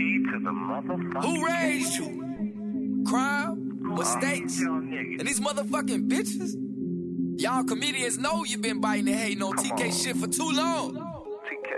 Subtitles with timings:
[0.00, 3.04] Who raised you?
[3.06, 3.94] Crime?
[3.94, 4.60] Mistakes?
[4.60, 6.54] And these motherfucking bitches?
[7.40, 10.94] Y'all comedians know you been biting and hating on TK shit for too long.
[10.94, 11.70] TK.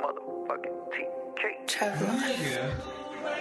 [0.00, 1.44] Motherfucking TK.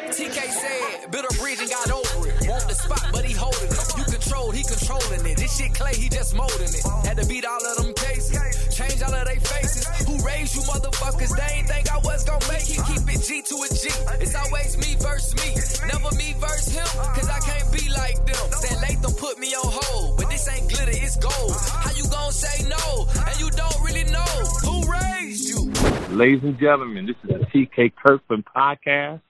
[0.09, 2.47] TK said, built a bridge and got over it.
[2.47, 3.97] Want the spot, but he holding it.
[3.97, 4.03] You
[4.33, 5.37] controlled, he controlling it.
[5.37, 6.85] This shit clay, he just molding it.
[7.05, 8.33] Had to beat all of them cases,
[8.75, 9.85] change all of they faces.
[10.07, 11.29] Who raised you motherfuckers?
[11.37, 12.81] They ain't think I was gonna make it.
[12.89, 13.89] Keep it G to a G.
[14.21, 15.53] It's always me versus me.
[15.87, 18.45] Never me versus him, cause I can't be like them.
[18.57, 21.53] Said Latham put me on hold, but this ain't glitter, it's gold.
[21.69, 23.07] How you gonna say no?
[23.27, 24.33] And you don't really know
[24.65, 25.69] who raised you.
[26.15, 29.21] Ladies and gentlemen, this is the TK Kirkland podcast.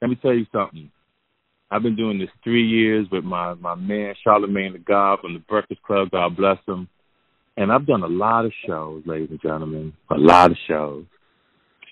[0.00, 0.90] Let me tell you something.
[1.70, 5.40] I've been doing this three years with my my man Charlemagne the God from the
[5.40, 6.10] Breakfast Club.
[6.10, 6.88] God bless him.
[7.56, 11.04] And I've done a lot of shows, ladies and gentlemen, a lot of shows.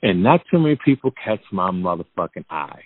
[0.03, 2.83] And not too many people catch my motherfucking eye.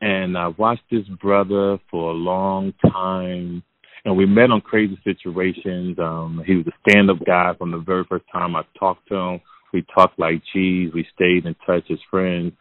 [0.00, 3.62] And I watched this brother for a long time.
[4.04, 5.98] And we met on crazy situations.
[5.98, 9.14] Um, he was a stand up guy from the very first time I talked to
[9.14, 9.40] him.
[9.72, 10.90] We talked like cheese.
[10.92, 12.52] We stayed in touch as friends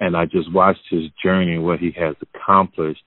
[0.00, 3.02] and I just watched his journey what he has accomplished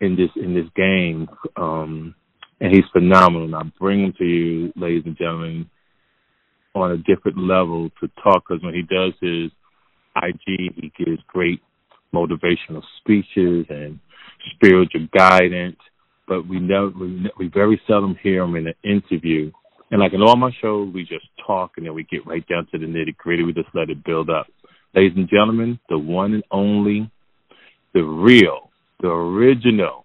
[0.00, 1.28] in this in this game.
[1.56, 2.14] Um,
[2.60, 3.46] and he's phenomenal.
[3.46, 5.68] And I bring him to you, ladies and gentlemen,
[6.74, 9.50] on a different level to talk because when he does his
[10.16, 11.60] IG, he gives great
[12.14, 13.98] motivational speeches and
[14.54, 15.76] spiritual guidance.
[16.26, 19.50] But we never, we, we very seldom hear him in an interview.
[19.90, 22.66] And like in all my shows, we just talk and then we get right down
[22.72, 23.44] to the nitty gritty.
[23.44, 24.46] We just let it build up.
[24.94, 27.10] Ladies and gentlemen, the one and only,
[27.94, 28.70] the real,
[29.00, 30.04] the original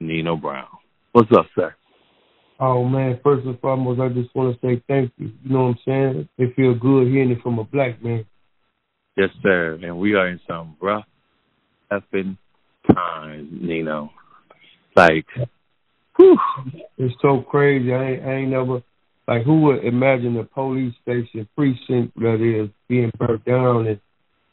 [0.00, 0.66] Nino Brown.
[1.12, 1.72] What's up, sir?
[2.58, 5.30] Oh man, first and foremost, I just want to say thank you.
[5.44, 6.28] You know what I'm saying?
[6.36, 8.24] It feels good hearing it from a black man.
[9.16, 9.78] Yes, sir.
[9.80, 11.04] And we are in some rough
[11.92, 12.36] effing
[12.92, 14.10] times, Nino.
[14.96, 15.26] Like,
[16.16, 16.36] whew.
[16.98, 17.92] It's so crazy.
[17.92, 18.82] I ain't, I ain't never
[19.28, 24.00] like who would imagine a police station precinct that is being burnt down and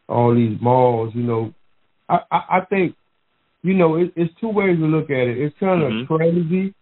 [0.07, 1.53] all these malls, you know.
[2.07, 2.95] I, I, I think,
[3.61, 5.37] you know, it, it's two ways to look at it.
[5.37, 6.15] It's kind of mm-hmm.
[6.15, 6.73] crazy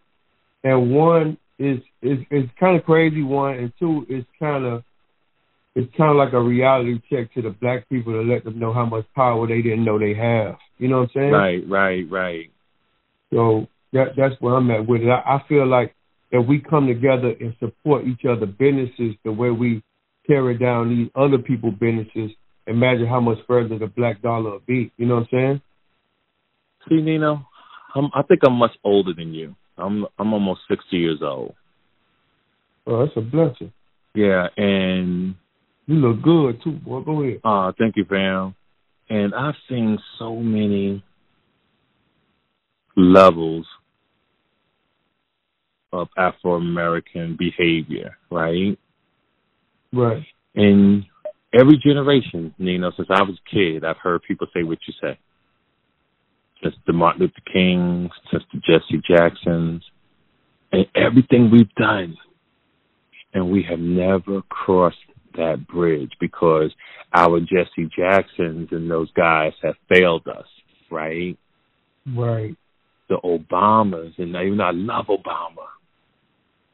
[0.64, 4.84] and one is is it's kind of crazy one and two it's kind of
[5.76, 8.74] it's kind of like a reality check to the black people to let them know
[8.74, 10.56] how much power they didn't know they have.
[10.80, 11.32] You know what I'm saying?
[11.32, 12.50] Right, right, right.
[13.32, 15.10] So that that's where I'm at with it.
[15.10, 15.94] I, I feel like
[16.32, 19.84] that we come together and support each other businesses the way we
[20.28, 22.32] tear down these other people businesses,
[22.68, 24.92] imagine how much further the black dollar will be.
[24.98, 25.62] You know what I'm saying?
[26.90, 27.46] See, Nino,
[27.96, 29.56] I'm, I think I'm much older than you.
[29.78, 31.54] I'm I'm almost sixty years old.
[32.86, 33.72] Oh, that's a blessing.
[34.16, 35.36] Yeah, and
[35.86, 37.02] you look good too, boy.
[37.02, 37.42] Go ahead.
[37.44, 38.56] Uh, thank you, fam.
[39.10, 41.04] And I've seen so many
[42.96, 43.66] levels
[45.94, 48.78] of Afro American behavior, right?
[49.94, 50.24] Right.
[50.56, 51.06] And
[51.54, 54.94] every generation, you know, since I was a kid, I've heard people say what you
[55.02, 55.18] say.
[56.64, 59.84] Since the Martin Luther Kings, since the Jesse Jacksons,
[60.72, 62.18] and everything we've done.
[63.34, 64.98] And we have never crossed
[65.36, 66.72] that bridge because
[67.14, 70.48] our Jesse Jacksons and those guys have failed us,
[70.92, 71.38] right?
[72.16, 72.56] Right.
[73.10, 75.68] The Obamas, and even I love Obama.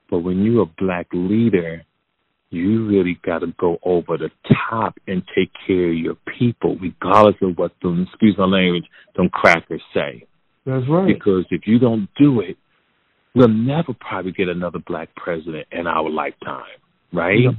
[0.10, 1.84] But when you're a black leader,
[2.54, 4.30] you really got to go over the
[4.70, 9.30] top and take care of your people, regardless of what them, excuse my language, them
[9.30, 10.26] crackers say.
[10.66, 11.08] That's right.
[11.08, 12.58] Because if you don't do it,
[13.36, 16.64] we'll never probably get another black president in our lifetime,
[17.12, 17.40] right?
[17.42, 17.54] No.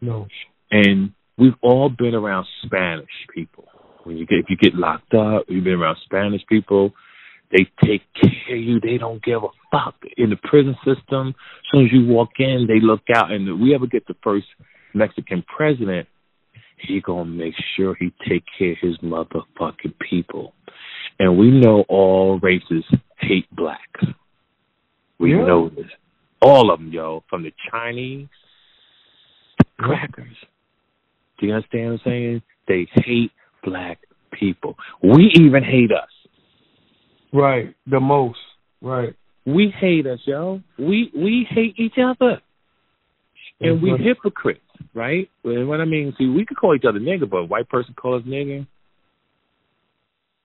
[0.00, 0.26] no.
[0.70, 3.64] And we've all been around Spanish people.
[4.04, 6.92] When you get if you get locked up, you've been around Spanish people.
[7.52, 8.80] They take care of you.
[8.80, 11.28] They don't give a fuck in the prison system.
[11.28, 11.34] As
[11.72, 13.32] soon as you walk in, they look out.
[13.32, 14.46] And if we ever get the first
[14.94, 16.06] Mexican president,
[16.78, 20.54] he gonna make sure he take care of his motherfucking people.
[21.18, 22.84] And we know all races
[23.18, 24.04] hate blacks.
[25.18, 25.44] We yeah.
[25.44, 25.86] know this.
[26.40, 28.28] All of them, yo, from the Chinese
[29.78, 30.36] crackers.
[31.38, 32.42] Do you understand what I'm saying?
[32.68, 33.30] They hate
[33.64, 33.98] black
[34.32, 34.76] people.
[35.02, 36.08] We even hate us.
[37.32, 38.38] Right, the most.
[38.80, 39.14] Right.
[39.44, 40.60] We hate us, yo.
[40.78, 42.40] We we hate each other,
[43.60, 44.04] and we mm-hmm.
[44.04, 44.60] hypocrites,
[44.94, 45.28] right?
[45.44, 47.94] And what I mean, see, we could call each other nigger, but a white person
[47.94, 48.66] call us nigger,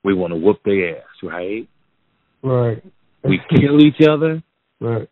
[0.04, 1.68] we want to whoop their ass, right?
[2.42, 2.84] Right.
[3.24, 4.42] We kill each other.
[4.80, 5.10] Right.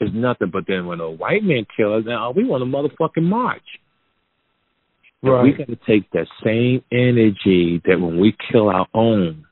[0.00, 0.50] It's nothing.
[0.50, 3.62] But then when a white man kills us, now we want to motherfucking march.
[5.22, 5.42] Right.
[5.42, 9.44] We got to take that same energy that when we kill our own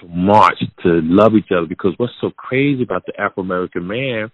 [0.00, 1.66] to march to love each other.
[1.66, 4.30] Because what's so crazy about the Afro American man,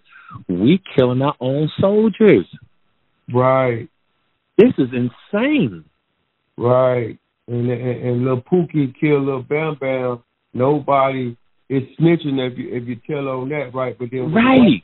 [0.48, 2.46] we killing our own soldiers.
[3.32, 3.88] Right.
[4.58, 5.84] This is insane.
[6.56, 7.18] Right.
[7.48, 10.22] And and, and little Pookie killed little Bam Bam.
[10.54, 11.36] Nobody
[11.68, 13.98] is snitching if you if you tell on that, right?
[13.98, 14.82] But then right.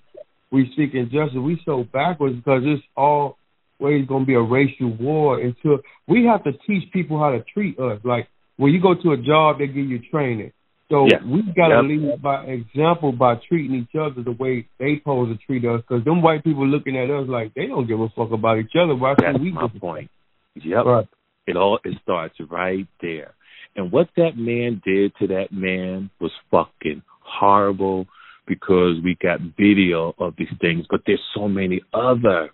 [0.51, 1.39] We seeking justice.
[1.39, 3.37] We so backwards because it's all
[3.81, 7.79] going to be a racial war until we have to teach people how to treat
[7.79, 8.01] us.
[8.03, 10.53] Like when you go to a job, they give you training.
[10.91, 11.19] So yeah.
[11.25, 11.85] we got to yep.
[11.85, 15.83] lead by example by treating each other the way they pose to treat us.
[15.87, 18.73] Because them white people looking at us like they don't give a fuck about each
[18.75, 18.95] other.
[18.95, 20.11] Why That's we my point.
[20.55, 20.85] Yep.
[20.85, 21.09] Right.
[21.47, 23.35] It all it starts right there.
[23.77, 28.07] And what that man did to that man was fucking horrible
[28.47, 32.49] because we got video of these things, but there's so many other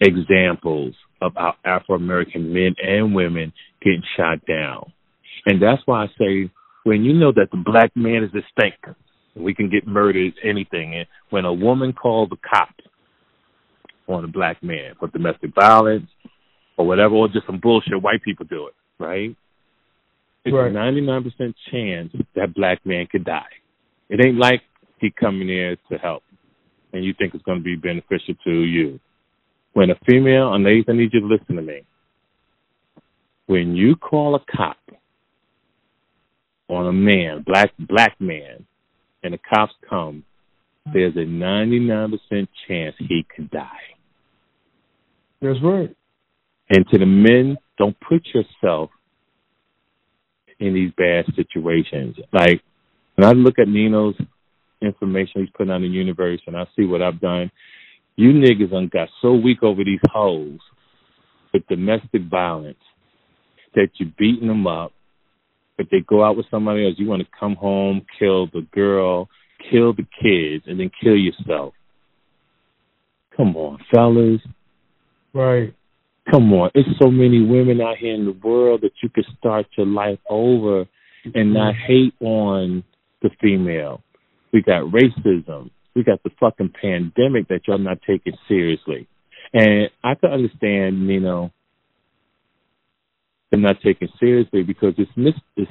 [0.00, 4.92] examples of our Afro American men and women getting shot down.
[5.46, 6.50] And that's why I say
[6.84, 8.96] when you know that the black man is a stink,
[9.34, 10.94] we can get murdered, anything.
[10.94, 12.84] And when a woman calls the cops
[14.08, 16.08] on a black man for domestic violence
[16.76, 19.36] or whatever, or just some bullshit, white people do it, right?
[20.44, 20.70] It's right.
[20.70, 23.42] a 99% chance that black man could die.
[24.08, 24.62] It ain't like
[24.98, 26.22] he coming there to help
[26.92, 28.98] and you think it's going to be beneficial to you.
[29.72, 31.82] When a female, and ladies, I need you to listen to me.
[33.46, 34.76] When you call a cop
[36.70, 38.66] on a man, black black man,
[39.22, 40.24] and the cops come,
[40.92, 42.18] there's a 99%
[42.66, 43.66] chance he could die.
[45.42, 45.94] That's right.
[46.68, 48.90] And to the men, don't put yourself
[50.58, 52.16] in these bad situations.
[52.32, 52.62] Like
[53.16, 54.14] when I look at Nino's
[54.80, 57.50] information he's putting on the universe and I see what I've done,
[58.16, 60.58] you niggas done got so weak over these hoes
[61.52, 62.78] with domestic violence
[63.74, 64.92] that you're beating them up.
[65.80, 69.30] But they go out with somebody else, you want to come home, kill the girl,
[69.70, 71.72] kill the kids, and then kill yourself.
[73.34, 74.42] Come on, fellas.
[75.32, 75.72] Right.
[76.30, 76.70] Come on.
[76.74, 80.18] It's so many women out here in the world that you could start your life
[80.28, 80.80] over
[81.24, 81.54] and mm-hmm.
[81.54, 82.84] not hate on
[83.22, 84.02] the female.
[84.52, 85.70] We got racism.
[85.96, 89.08] We got the fucking pandemic that y'all not taking seriously.
[89.54, 91.52] And I can understand, you know,
[93.50, 95.70] them not taking seriously because it's mis it's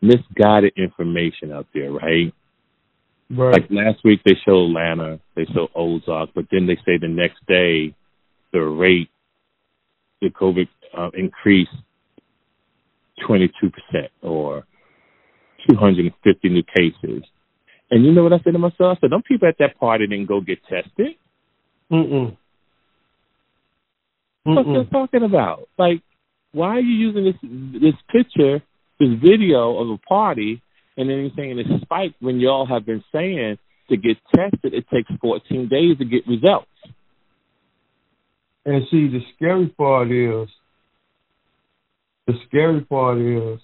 [0.00, 2.32] misguided information out there, right?
[3.30, 3.52] Right.
[3.52, 7.38] Like last week they showed Atlanta, they showed Ozark, but then they say the next
[7.46, 7.94] day
[8.52, 9.10] the rate,
[10.20, 11.70] the COVID uh, increased
[13.28, 13.60] 22%
[14.22, 14.64] or
[15.68, 17.24] 250 new cases.
[17.90, 18.98] And you know what I said to myself?
[18.98, 21.16] I said, "Don't people at that party didn't go get tested."
[21.90, 22.36] Mm-mm.
[24.44, 24.74] What Mm-mm.
[24.74, 25.68] they're talking about?
[25.78, 26.02] Like,
[26.54, 28.62] why are you using this this picture,
[29.00, 30.62] this video of a party,
[30.96, 33.58] and then you're saying it's spiked when y'all have been saying
[33.90, 36.66] to get tested it takes 14 days to get results.
[38.64, 40.48] And see, the scary part is,
[42.26, 43.60] the scary part is,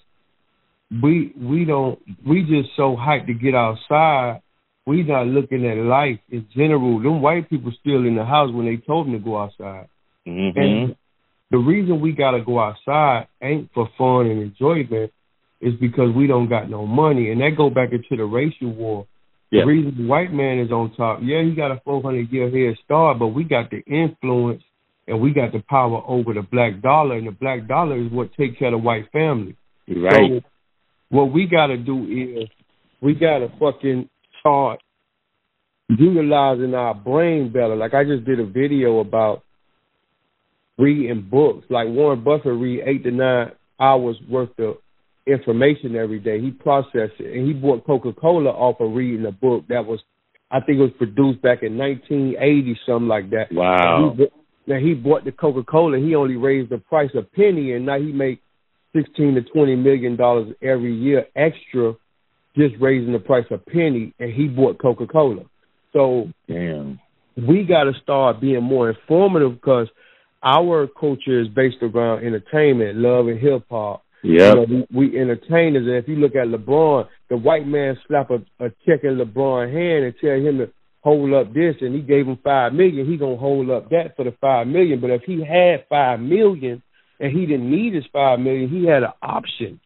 [1.01, 1.97] we we don't
[2.27, 4.41] we just so hyped to get outside.
[4.85, 7.01] We not looking at life in general.
[7.01, 9.87] Them white people still in the house when they told them to go outside.
[10.27, 10.59] Mm-hmm.
[10.59, 10.95] And
[11.51, 15.11] the reason we gotta go outside ain't for fun and enjoyment.
[15.63, 19.05] Is because we don't got no money, and that go back into the racial war.
[19.51, 19.61] Yeah.
[19.61, 22.79] The reason the white man is on top, yeah, he got a 400 year head
[22.83, 24.63] start, but we got the influence
[25.07, 28.33] and we got the power over the black dollar, and the black dollar is what
[28.33, 29.55] take care of the white family.
[29.87, 30.41] Right.
[30.41, 30.49] So
[31.09, 32.49] what we got to do is
[33.01, 34.09] we got to fucking
[34.39, 34.79] start
[35.89, 37.75] utilizing our brain better.
[37.75, 39.43] Like I just did a video about
[40.77, 41.65] reading books.
[41.69, 44.77] Like Warren Buffett read eight to nine hours worth of
[45.27, 46.41] information every day.
[46.41, 49.99] He processed it, and he bought Coca Cola off of reading a book that was,
[50.49, 53.51] I think, it was produced back in 1980, something like that.
[53.51, 54.15] Wow.
[54.17, 54.25] He,
[54.67, 55.97] now he bought the Coca Cola.
[55.97, 58.41] He only raised the price a penny, and now he make
[58.95, 61.93] sixteen to twenty million dollars every year extra,
[62.55, 64.13] just raising the price a penny.
[64.19, 65.43] And he bought Coca Cola.
[65.93, 66.99] So Damn.
[67.35, 69.89] we got to start being more informative because
[70.43, 74.03] our culture is based around entertainment, love, and hip hop.
[74.23, 74.49] Yeah.
[74.49, 78.29] You know, we, we entertainers, and if you look at LeBron, the white man slap
[78.29, 80.71] a, a check in LeBron's hand and tell him to
[81.01, 83.09] hold up this, and he gave him five million.
[83.09, 85.01] He gonna hold up that for the five million.
[85.01, 86.81] But if he had five million
[87.19, 89.79] and he didn't need his five million, he had an option.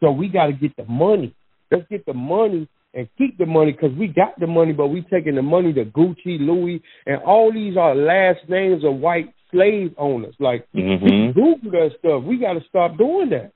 [0.00, 1.34] So we got to get the money.
[1.70, 5.02] Let's get the money and keep the money because we got the money, but we
[5.02, 9.94] taking the money to Gucci, Louis, and all these are last names of white slave
[9.98, 10.34] owners.
[10.38, 11.34] Like Mhm.
[11.34, 12.24] Google that stuff.
[12.24, 13.52] We got to stop doing that.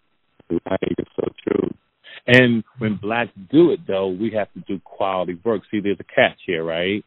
[0.51, 1.71] Right, it's so true.
[2.27, 5.63] And when blacks do it, though, we have to do quality work.
[5.71, 7.05] See, there's a catch here, right?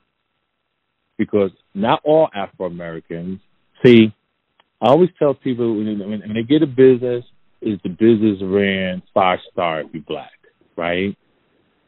[1.18, 3.39] Because not all Afro Americans.
[3.86, 4.12] See,
[4.82, 7.24] I always tell people when, when, when they get a business,
[7.62, 10.32] is the business ran five star if you're black,
[10.75, 11.15] right?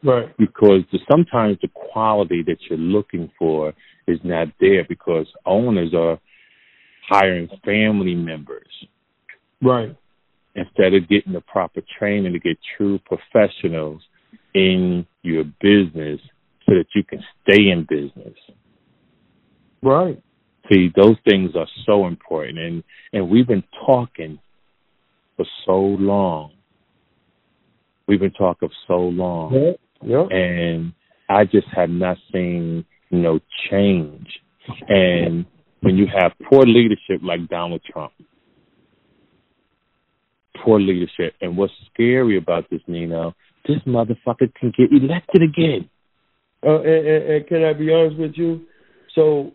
[0.04, 0.36] Right.
[0.38, 3.74] Because the, sometimes the quality that you're looking for
[4.08, 6.20] is not there because owners are
[7.08, 8.68] hiring family members
[9.62, 9.96] Right.
[10.56, 14.02] instead of getting the proper training to get true professionals
[14.54, 16.20] in your business
[16.66, 18.38] so that you can stay in business.
[19.82, 20.22] Right.
[20.72, 22.84] See, those things are so important and,
[23.14, 24.40] and we've been talking
[25.38, 26.52] for so long.
[28.08, 30.94] We've been talking for so long and
[31.30, 34.28] I just have not seen no change.
[34.90, 35.46] And
[35.81, 38.13] when you have poor leadership like Donald Trump,
[40.63, 43.34] poor leadership, and what's scary about this, Nino,
[43.67, 45.89] this motherfucker can get elected again.
[46.65, 48.62] Uh, and, and, and can I be honest with you?
[49.13, 49.51] So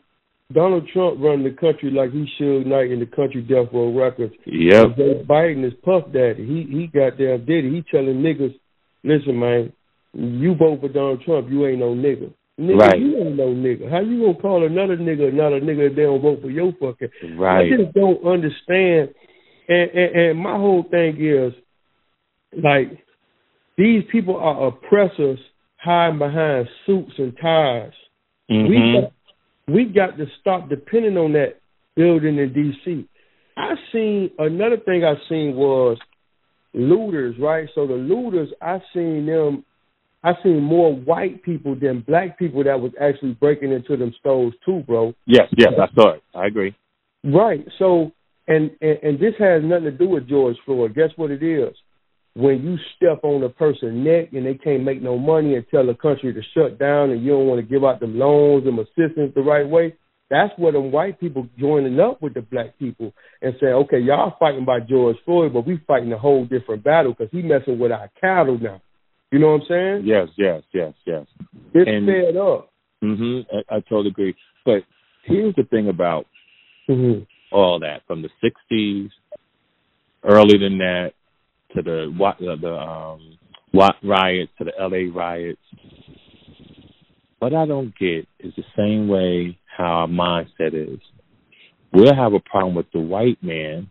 [0.53, 4.35] Donald Trump run the country like he Suge Knight in the country Death Row Records.
[4.47, 4.97] Yep.
[4.97, 6.47] Joe Biden is Puff Daddy.
[6.47, 7.73] He he goddamn did it.
[7.73, 8.55] He telling niggas,
[9.03, 9.73] listen, man,
[10.15, 12.33] you vote for Donald Trump, you ain't no nigga.
[12.61, 12.99] Nigga, Right.
[13.01, 13.91] you ain't no nigga.
[13.91, 16.73] How you gonna call another nigga not a nigga if they don't vote for your
[16.73, 17.09] fucking?
[17.37, 17.73] Right.
[17.73, 19.15] I just don't understand.
[19.69, 21.55] And, and and my whole thing is,
[22.63, 22.91] like,
[23.77, 25.39] these people are oppressors
[25.77, 27.93] hiding behind suits and ties.
[28.49, 29.01] We Mhm.
[29.01, 29.13] got,
[29.69, 31.59] we got to stop depending on that
[31.97, 33.07] building in D.C.
[33.57, 35.99] I seen another thing I seen was
[36.75, 37.69] looters, right?
[37.75, 39.65] So the looters, I seen them.
[40.25, 44.55] I seen more white people than black people that was actually breaking into them stores
[44.65, 45.15] too, bro.
[45.27, 46.23] Yes, yes, I saw it.
[46.35, 46.77] I agree.
[47.25, 47.67] Right.
[47.79, 48.13] So,
[48.47, 50.95] and, and and this has nothing to do with George Floyd.
[50.95, 51.75] Guess what it is?
[52.35, 55.87] When you step on a person's neck and they can't make no money and tell
[55.87, 58.79] the country to shut down and you don't want to give out them loans and
[58.79, 59.95] assistance the right way,
[60.31, 63.13] that's where them white people joining up with the black people
[63.43, 67.13] and saying, okay, y'all fighting by George Floyd, but we fighting a whole different battle
[67.13, 68.81] because he messing with our cattle now.
[69.33, 70.03] You know what I'm saying?
[70.05, 71.27] Yes, yes, yes, yes.
[71.75, 72.71] It's And- fed up.
[73.03, 73.47] Mhm.
[73.53, 74.35] I, I totally agree.
[74.65, 74.85] But
[75.25, 76.27] here's the thing about
[76.89, 77.23] Mm-hmm.
[77.55, 79.09] all that from the '60s,
[80.25, 81.13] earlier than that,
[81.75, 83.39] to the Wat the, the um,
[83.73, 85.61] Watts riots, to the LA riots.
[87.39, 90.99] What I don't get is the same way how our mindset is.
[91.93, 93.91] We'll have a problem with the white man,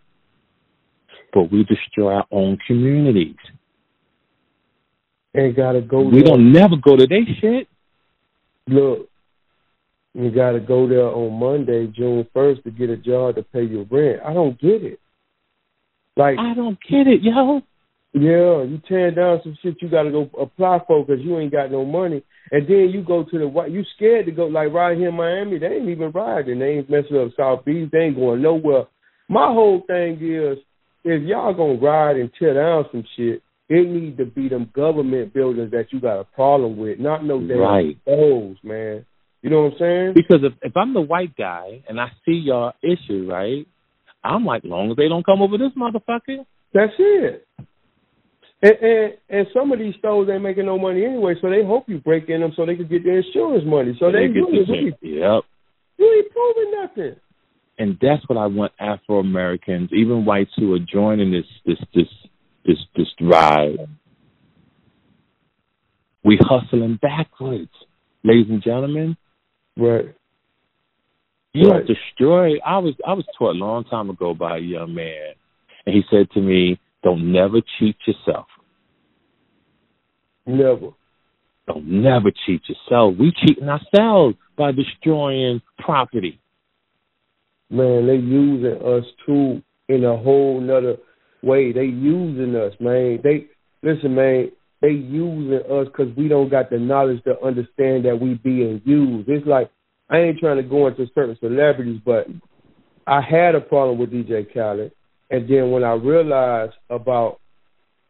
[1.34, 3.36] but we destroy our own communities.
[5.36, 6.02] Ain't gotta go.
[6.02, 6.24] We there.
[6.24, 7.68] don't never go to their shit.
[8.68, 9.10] look,
[10.14, 13.64] you got to go there on Monday, June first, to get a job to pay
[13.64, 14.22] your rent.
[14.26, 15.00] I don't get it.
[16.18, 17.62] Like, I don't get it, yo.
[18.14, 21.54] yeah, you tearing down some shit you got to go apply for because you ain't
[21.54, 23.72] got no money, and then you go to the white.
[23.72, 25.60] You scared to go like right here in Miami.
[25.60, 26.60] They ain't even riding.
[26.60, 27.90] They ain't messing up South Beach.
[27.90, 28.84] They ain't going nowhere.
[29.30, 30.58] My whole thing is,
[31.06, 35.34] if y'all gonna ride and tear down some shit, it need to be them government
[35.34, 37.98] buildings that you got a problem with, not no damn Right.
[38.06, 39.06] those, man.
[39.42, 40.14] You know what I'm saying?
[40.14, 43.66] Because if if I'm the white guy and I see your issue, right,
[44.24, 46.46] I'm like, long as they don't come over this motherfucker.
[46.74, 47.48] That's it.
[48.62, 51.88] And, and and some of these stores ain't making no money anyway, so they hope
[51.88, 53.96] you break in them so they can get their insurance money.
[54.00, 54.94] So they, get really, this really.
[55.02, 55.44] Yep.
[55.98, 57.16] you ain't proving nothing.
[57.80, 62.12] And that's what I want Afro Americans, even whites who are joining this this this
[62.66, 63.88] this this ride.
[66.24, 67.72] We hustling backwards,
[68.24, 69.18] ladies and gentlemen.
[69.76, 70.14] Right.
[71.54, 71.86] You Right.
[71.86, 72.60] don't destroy.
[72.60, 75.34] I was I was taught a long time ago by a young man,
[75.86, 78.48] and he said to me, "Don't never cheat yourself.
[80.46, 80.92] Never.
[81.68, 83.16] Don't never cheat yourself.
[83.16, 86.40] We cheating ourselves by destroying property."
[87.70, 90.98] Man, they using us too in a whole nother
[91.44, 91.72] way.
[91.72, 93.20] They using us, man.
[93.24, 93.48] They
[93.84, 94.52] listen, man.
[94.82, 99.30] They using us because we don't got the knowledge to understand that we being used.
[99.30, 99.70] It's like
[100.10, 102.28] I ain't trying to go into certain celebrities, but
[103.08, 104.92] I had a problem with DJ Khaled,
[105.30, 107.40] and then when I realized about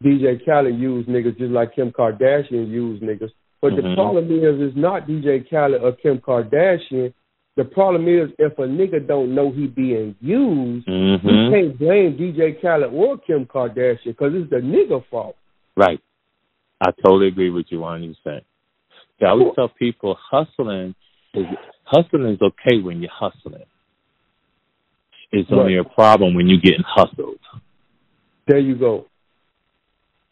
[0.03, 3.31] DJ Khaled used niggas just like Kim Kardashian used niggas.
[3.61, 3.93] But the Mhm.
[3.93, 7.13] problem is, it's not DJ Khaled or Kim Kardashian.
[7.57, 11.53] The problem is, if a nigga don't know he being used, you Mm-hmm.
[11.53, 15.35] can't blame DJ Khaled or Kim Kardashian because it's the nigga fault.
[15.75, 15.99] Right.
[16.79, 18.15] I totally agree with you 100%.
[19.19, 20.95] Yeah, I always tell people hustling
[21.33, 21.45] is
[21.83, 23.63] hustling is okay when you're hustling.
[25.31, 27.39] It's only a problem when you're getting hustled.
[28.47, 29.05] There you go.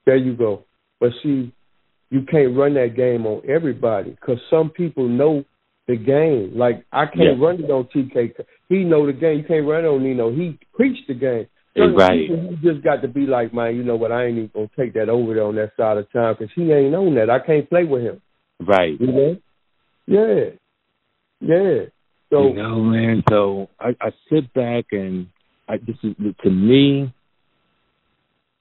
[0.05, 0.65] There you go.
[0.99, 1.53] But see,
[2.09, 5.45] you can't run that game on everybody because some people know
[5.89, 6.51] the game.
[6.55, 7.45] Like I can't Yeah.
[7.45, 8.33] run it on TK.
[8.69, 9.39] He know the game.
[9.39, 10.31] You can't run it on Nino.
[10.31, 11.47] He preached the game.
[11.75, 12.27] Certain Right.
[12.29, 13.75] people, You just got to be like, man.
[13.75, 14.11] You know what?
[14.11, 16.71] I ain't even gonna take that over there on that side of town because he
[16.71, 17.29] ain't on that.
[17.31, 18.21] I can't play with him.
[18.59, 18.99] Right.
[19.01, 19.37] You know?
[20.05, 20.49] Yeah.
[21.41, 21.85] Yeah.
[22.29, 23.23] So you know, man.
[23.27, 25.27] So I, I sit back and
[25.67, 27.11] I this is to me,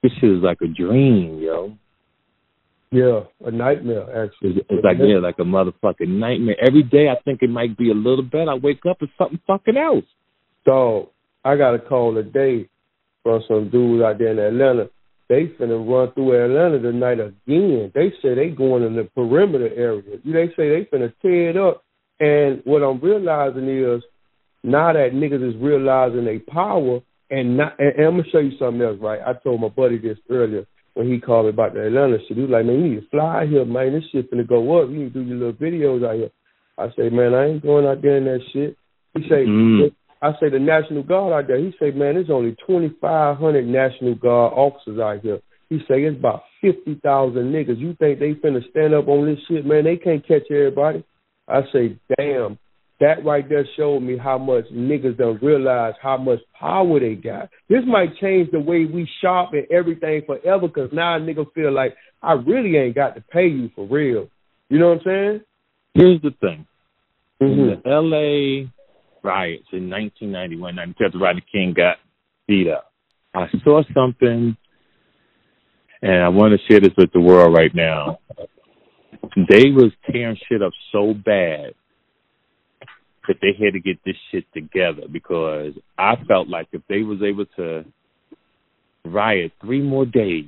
[0.02, 1.76] this is like a dream, yo.
[2.90, 4.56] Yeah, a nightmare actually.
[4.56, 6.56] It's, it's like yeah, like a motherfucking nightmare.
[6.60, 8.50] Every day I think it might be a little better.
[8.50, 10.04] I wake up it's something fucking else.
[10.66, 11.10] So
[11.44, 12.68] I got a call today
[13.22, 14.90] from some dudes out there in Atlanta.
[15.28, 17.92] They finna run through Atlanta tonight again.
[17.94, 20.18] They say they going in the perimeter area.
[20.24, 21.84] They say they finna tear it up.
[22.20, 24.02] And what I'm realizing is
[24.64, 28.58] now that niggas is realizing their power and not and, and I'm gonna show you
[28.58, 29.20] something else, right?
[29.24, 30.66] I told my buddy this earlier
[30.98, 32.36] when he called me about the Atlanta shit.
[32.36, 33.92] He was like, Man, you need to fly out here, man.
[33.92, 34.90] This shit finna go up.
[34.90, 36.30] You need to do your little videos out here.
[36.76, 38.76] I say, Man, I ain't going out there in that shit.
[39.14, 39.92] He say, Mm.
[40.20, 41.58] I say the National Guard out there.
[41.58, 45.38] He say, man, there's only 2,500 National Guard officers out here.
[45.68, 47.00] He say it's about 50,000
[47.52, 47.78] niggas.
[47.78, 49.84] You think they finna stand up on this shit, man?
[49.84, 51.04] They can't catch everybody.
[51.46, 52.58] I say, damn,
[53.00, 57.48] that right there showed me how much niggas don't realize how much power they got.
[57.68, 61.72] This might change the way we shop and everything forever because now a nigga feel
[61.72, 64.28] like I really ain't got to pay you for real.
[64.68, 65.40] You know what I'm saying?
[65.94, 66.66] Here's the thing.
[67.40, 67.60] Mm-hmm.
[67.60, 68.68] In the LA
[69.22, 71.98] riots in 1991, 92, after Rodney King got
[72.48, 72.92] beat up,
[73.32, 74.56] I saw something,
[76.02, 78.18] and I want to share this with the world right now.
[79.36, 81.74] They was tearing shit up so bad
[83.28, 87.18] that they had to get this shit together because I felt like if they was
[87.22, 87.84] able to
[89.04, 90.46] riot three more days,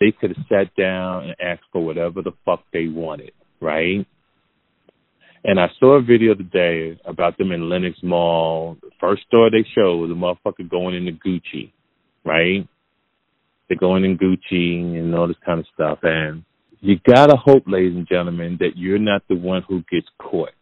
[0.00, 4.06] they could have sat down and asked for whatever the fuck they wanted, right?
[5.44, 8.76] And I saw a video today about them in Lenox Mall.
[8.80, 11.72] The first store they showed was a motherfucker going into Gucci,
[12.24, 12.66] right?
[13.68, 15.98] They're going in Gucci and all this kind of stuff.
[16.02, 16.44] And
[16.80, 20.52] you gotta hope, ladies and gentlemen, that you're not the one who gets caught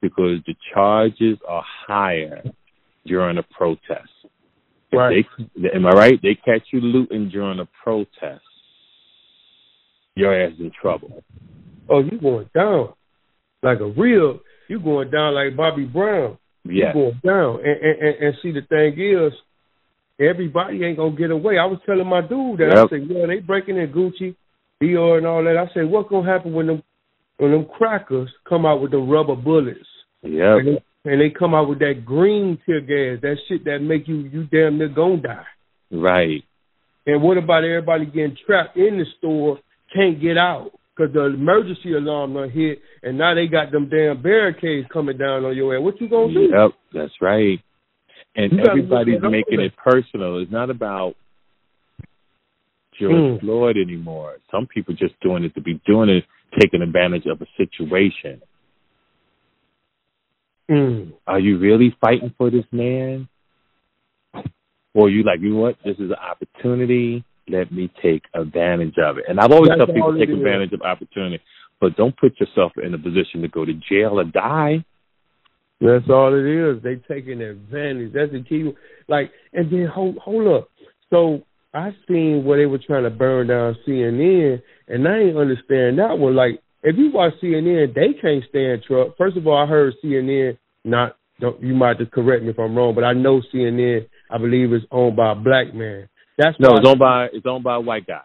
[0.00, 2.42] because the charges are higher
[3.06, 4.08] during a protest.
[4.92, 5.24] Right.
[5.56, 6.20] They, am I right?
[6.22, 8.42] They catch you looting during a protest.
[10.14, 11.22] Your ass in trouble.
[11.88, 12.92] Oh, you going down
[13.62, 14.40] like a real.
[14.68, 16.38] You going down like Bobby Brown.
[16.64, 16.88] Yeah.
[16.88, 17.60] You going down.
[17.64, 19.32] And, and, and, see, the thing is,
[20.20, 21.58] everybody ain't gonna get away.
[21.58, 24.34] I was telling my dude that I said, yeah, they breaking in Gucci,
[24.82, 25.56] Dior, and all that.
[25.56, 26.82] I said, what's gonna happen when them
[27.38, 29.80] when them crackers come out with the rubber bullets?
[30.22, 30.32] Yep.
[30.32, 34.06] And they, and they come out with that green tear gas, that shit that make
[34.06, 35.46] you you damn near gonna die.
[35.90, 36.44] Right.
[37.06, 39.58] And what about everybody getting trapped in the store,
[39.94, 44.20] can't get out because the emergency alarm done hit, and now they got them damn
[44.20, 45.82] barricades coming down on your ass.
[45.82, 46.48] What you gonna do?
[46.52, 47.58] Yep, that's right.
[48.36, 50.40] And You everybody's making it personal.
[50.40, 51.14] It's not about
[53.00, 53.40] George Mm.
[53.40, 54.36] Floyd anymore.
[54.50, 56.24] Some people just doing it to be doing it,
[56.58, 58.40] taking advantage of a situation.
[60.70, 61.12] Mm.
[61.26, 63.28] Are you really fighting for this man?
[64.94, 65.76] Or you like, you know what?
[65.84, 67.24] This is an opportunity.
[67.48, 69.24] Let me take advantage of it.
[69.28, 71.42] And I've always That's tell people take advantage of opportunity,
[71.80, 74.84] but don't put yourself in a position to go to jail or die.
[75.80, 76.82] That's all it is.
[76.82, 78.12] They taking advantage.
[78.12, 78.72] That's the key.
[79.06, 80.68] Like, and then hold hold up.
[81.10, 81.42] So
[81.74, 86.18] I seen where they were trying to burn down CNN, and I ain't understand that
[86.18, 86.34] one.
[86.34, 89.16] Like, if you watch CNN, they can't stand Trump.
[89.18, 91.16] First of all, I heard CNN not.
[91.40, 94.08] Don't, you might just correct me if I'm wrong, but I know CNN.
[94.30, 96.08] I believe is owned by a black man.
[96.36, 98.22] That's No, it's owned by it's owned by a white guy.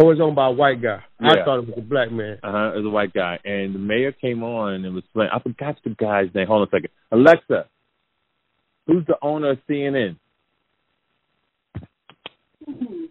[0.00, 1.02] Oh, it's owned by a white guy.
[1.20, 2.38] I thought it was a black man.
[2.42, 2.72] Uh huh.
[2.74, 5.30] It was a white guy, and the mayor came on and was playing.
[5.32, 6.46] I forgot the guy's name.
[6.46, 6.90] Hold on a second.
[7.10, 7.66] Alexa,
[8.86, 10.16] who's the owner of CNN?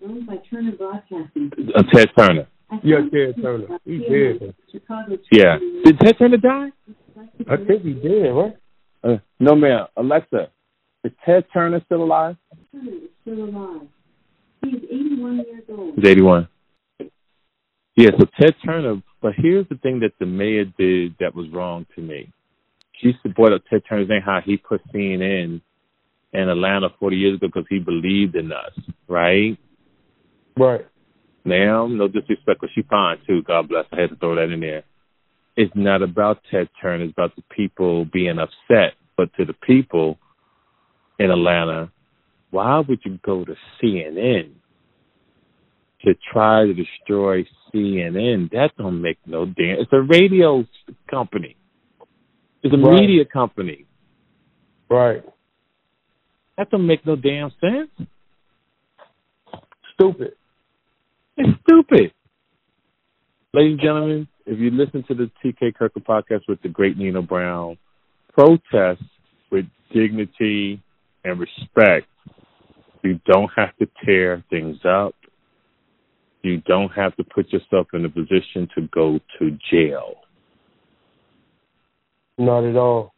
[0.04, 1.52] Owned by Turner Broadcasting.
[1.76, 2.48] Uh, Ted Turner.
[2.84, 3.80] Yeah, Ted Turner.
[3.86, 4.56] He did.
[4.72, 5.18] Chicago.
[5.32, 5.58] Yeah.
[5.84, 6.70] Did Ted Turner die?
[7.50, 8.58] I think he did, right?
[9.04, 9.88] Uh, no, ma'am.
[9.96, 10.50] Alexa,
[11.04, 12.36] is Ted Turner still alive?
[12.72, 13.88] Turner is still alive.
[14.64, 15.96] He's 81 years old.
[15.96, 16.48] He's 81.
[17.96, 21.86] Yeah, so Ted Turner, but here's the thing that the mayor did that was wrong
[21.96, 22.32] to me.
[23.02, 25.62] She supported Ted Turner's name, how he put CNN
[26.34, 28.74] in Atlanta 40 years ago because he believed in us,
[29.08, 29.58] right?
[30.58, 30.86] Right.
[31.46, 33.42] Now, no disrespect, but she fine too.
[33.44, 33.86] God bless.
[33.92, 34.84] I had to throw that in there.
[35.56, 37.06] It's not about Ted Turner.
[37.06, 38.94] It's about the people being upset.
[39.16, 40.20] But to the people
[41.18, 41.92] in Atlanta,
[42.52, 44.52] why would you go to CNN
[46.04, 48.52] to try to destroy CNN?
[48.52, 49.80] That don't make no damn.
[49.80, 50.66] It's a radio
[51.10, 51.56] company.
[52.62, 53.00] It's a Right.
[53.00, 53.86] media company.
[54.90, 55.24] Right.
[56.58, 58.10] That don't make no damn sense.
[59.94, 60.34] Stupid.
[61.38, 62.12] It's stupid.
[63.54, 67.22] Ladies and gentlemen, if you listen to the TK Kirkland podcast with the great Nino
[67.22, 67.78] Brown,
[68.34, 69.04] protest
[69.52, 70.82] with dignity
[71.24, 72.08] and respect.
[73.04, 75.16] You don't have to tear things up.
[76.44, 80.16] You don't have to put yourself in a position to go to jail.
[82.38, 83.14] Not at all.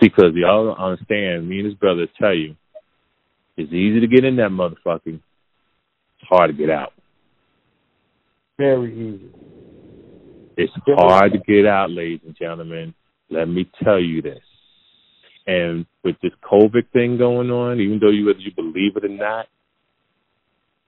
[0.00, 2.56] Because y'all don't understand, me and his brother tell you,
[3.56, 5.20] it's easy to get in that motherfucking.
[6.18, 6.92] It's hard to get out.
[8.58, 9.30] Very easy.
[10.56, 12.94] It's hard to get out, ladies and gentlemen.
[13.30, 14.42] Let me tell you this.
[15.46, 19.08] And with this COVID thing going on, even though you whether you believe it or
[19.08, 19.46] not,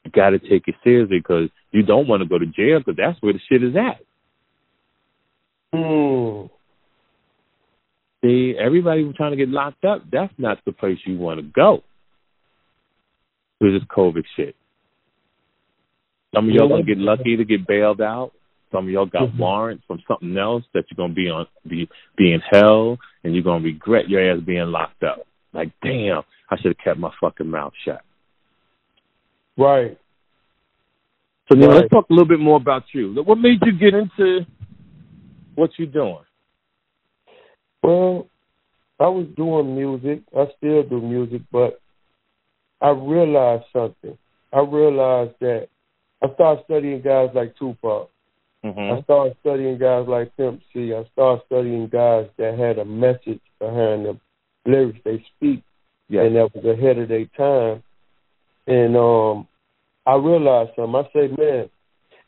[0.04, 2.96] you got to take it seriously because you don't want to go to jail because
[2.96, 4.00] that's where the shit is at.
[5.72, 6.46] Hmm.
[8.22, 10.02] See, everybody was trying to get locked up.
[10.10, 11.82] That's not the place you want to go.
[13.60, 14.56] With this COVID shit.
[16.34, 18.32] Some of y'all gonna get lucky to get bailed out.
[18.72, 19.38] Some of y'all got Mhm.
[19.38, 23.64] warrants from something else that you're gonna be on be being held and you're gonna
[23.64, 25.26] regret your ass being locked up.
[25.52, 28.02] Like, damn, I should have kept my fucking mouth shut.
[29.56, 29.96] Right.
[31.48, 31.74] So now Right.
[31.76, 33.22] let's talk a little bit more about you.
[33.22, 34.44] What made you get into
[35.54, 36.24] what you're doing?
[37.82, 38.28] Well,
[38.98, 40.22] I was doing music.
[40.36, 41.80] I still do music, but
[42.84, 44.18] I realized something.
[44.52, 45.68] I realized that
[46.22, 48.10] I started studying guys like Tupac.
[48.62, 49.02] I Mm-hmm.
[49.04, 50.92] started studying guys like Pimp C.
[50.94, 54.18] I started studying guys that had a message behind the
[54.66, 55.62] lyrics they speak,
[56.10, 57.82] and that was ahead of their time.
[58.66, 59.48] And um,
[60.06, 60.94] I realized something.
[60.94, 61.68] I say, man,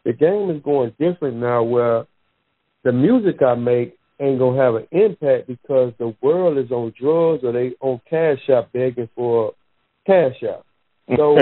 [0.05, 2.07] the game is going different now, where
[2.85, 7.45] the music I make ain't gonna have an impact because the world is on drugs
[7.45, 9.53] or they on cash out begging for
[10.07, 10.65] cash out.
[11.17, 11.39] So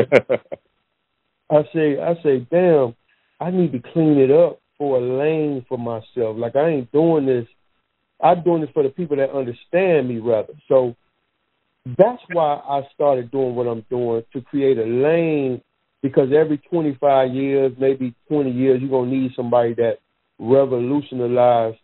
[1.51, 2.95] I say, I say, damn,
[3.41, 6.37] I need to clean it up for a lane for myself.
[6.37, 7.47] Like I ain't doing this.
[8.21, 10.55] I'm doing this for the people that understand me, rather.
[10.69, 10.97] So
[11.99, 15.61] that's why I started doing what I'm doing to create a lane.
[16.03, 19.99] Because every 25 years, maybe 20 years, you're gonna need somebody that
[20.39, 21.79] revolutionized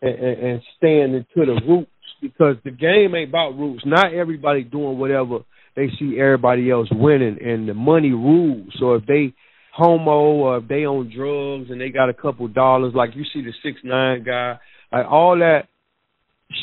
[0.00, 1.90] and, and, and stand into the roots.
[2.20, 3.84] Because the game ain't about roots.
[3.86, 5.40] Not everybody doing whatever
[5.78, 8.66] they see everybody else winning, and the money rules.
[8.80, 9.32] So if they
[9.72, 13.42] homo or if they on drugs and they got a couple dollars, like you see
[13.42, 14.58] the six nine guy,
[14.90, 15.68] like all that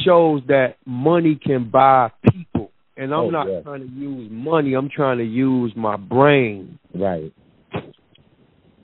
[0.04, 2.71] shows that money can buy people.
[2.97, 3.62] And I'm Oh, not yeah.
[3.62, 4.73] trying to use money.
[4.73, 6.78] I'm trying to use my brain.
[6.93, 7.32] right.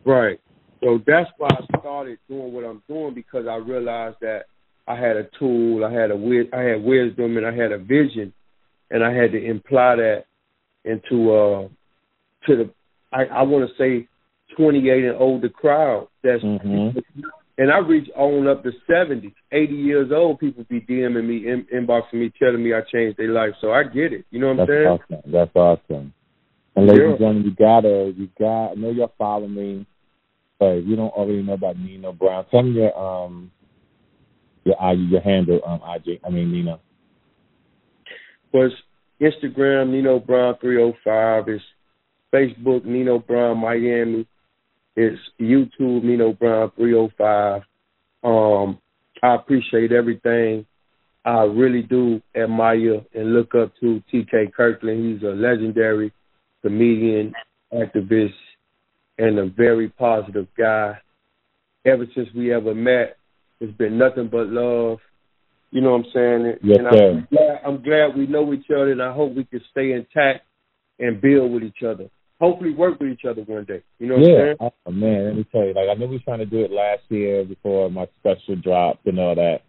[0.06, 0.40] Right.
[0.82, 4.46] So that's why I started doing what I'm doing because I realized that
[4.88, 7.78] I had a tool, I had a wis- I had wisdom, and I had a
[7.78, 8.34] vision,
[8.92, 10.26] and I had to imply that
[10.86, 11.68] into uh
[12.48, 12.70] to the
[13.12, 14.08] I, I want to say
[14.58, 16.08] 28 and older crowd.
[16.24, 16.98] That's Mm-hmm.
[17.58, 20.40] and I reach on up to 70, 80 years old.
[20.40, 23.52] People be DMing me, in, inboxing me, telling me I changed their life.
[23.62, 24.26] So I get it.
[24.32, 24.84] You know what I'm saying?
[24.84, 25.32] That's awesome.
[25.32, 26.14] That's awesome.
[26.76, 27.10] And ladies Yeah.
[27.10, 28.72] and gentlemen, you gotta, you got.
[28.72, 29.86] I know you're following me,
[30.60, 33.52] but if you don't already know about Nino Brown, tell me your um,
[34.64, 36.20] your IG, your handle, um, IG.
[36.24, 36.80] I mean Nino.
[38.54, 38.72] Was
[39.22, 41.48] Instagram Nino Brown three oh five.
[41.48, 41.64] It's
[42.34, 44.28] Facebook Nino Brown Miami.
[44.96, 47.62] It's YouTube Nino Brown three oh five.
[48.24, 48.80] Um,
[49.24, 50.66] I appreciate everything.
[51.24, 55.14] I really do admire and look up to TK Kirkland.
[55.14, 56.12] He's a legendary
[56.64, 57.34] comedian,
[57.72, 58.34] activist,
[59.20, 60.98] and a very positive guy.
[61.86, 63.18] Ever since we ever met,
[63.60, 64.98] it's been nothing but love.
[65.72, 66.54] You know what I'm saying?
[66.64, 67.10] Yes, and sir.
[67.10, 70.46] I'm glad, I'm glad we know each other, and I hope we can stay intact
[71.00, 72.10] and build with each other.
[72.42, 73.82] Hopefully, work with each other one day.
[73.98, 74.56] You know what I'm saying?
[74.60, 75.74] Oh, man, let me tell you.
[75.74, 79.06] Like I know we were trying to do it last year before my special dropped
[79.06, 79.60] and all that,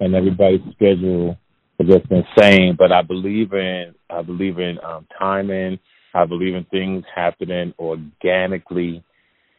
[0.00, 1.38] and everybody's schedule
[1.78, 2.74] was just insane.
[2.76, 5.78] But I believe in I believe in um, timing.
[6.14, 9.04] I believe in things happening organically.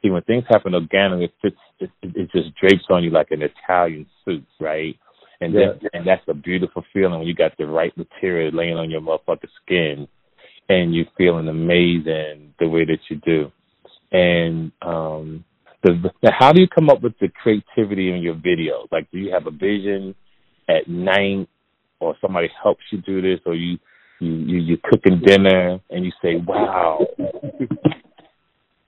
[0.02, 1.56] See, when things happen organically, it fits.
[1.80, 4.96] It, it just drapes on you like an Italian suit, right?
[5.44, 5.74] And Yeah.
[5.82, 9.02] that, and that's a beautiful feeling when you got the right material laying on your
[9.02, 10.08] motherfucking skin,
[10.70, 13.52] and you feeling amazing the way that you do.
[14.12, 15.44] And um,
[15.84, 18.88] the, the, how do you come up with the creativity in your videos?
[18.92, 20.16] Like, do you have a vision
[20.70, 21.50] at night,
[22.00, 23.78] or somebody helps you do this, or you
[24.20, 27.06] you you you're cooking dinner and you say, "Wow,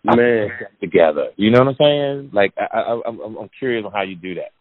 [0.04, 2.30] Man, together." You know what I'm saying?
[2.32, 4.52] Like I, I I'm I'm I'm curious on how you do that.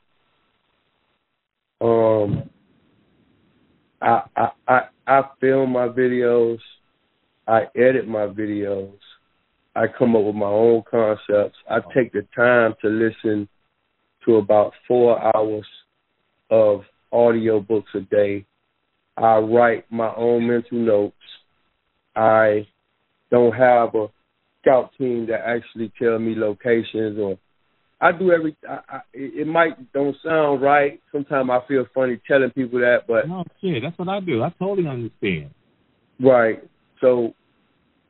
[1.81, 2.49] Um,
[4.01, 6.59] I I I I film my videos,
[7.47, 8.99] I edit my videos,
[9.77, 11.59] I come up with my own concepts.
[11.69, 13.49] I take the time to listen
[14.25, 15.67] to about four hours
[16.51, 16.83] of
[17.13, 18.47] audio books a day.
[19.17, 21.17] I write my own mental notes.
[22.15, 22.67] I
[23.31, 24.07] don't have a
[24.61, 27.37] scout team that actually tell me locations or
[28.05, 28.55] I do every.
[28.69, 31.01] I, I, it might don't sound right.
[31.11, 34.43] Sometimes I feel funny telling people that, but No shit, that's what I do.
[34.43, 35.51] I totally understand.
[36.21, 36.63] right.
[37.01, 37.33] So,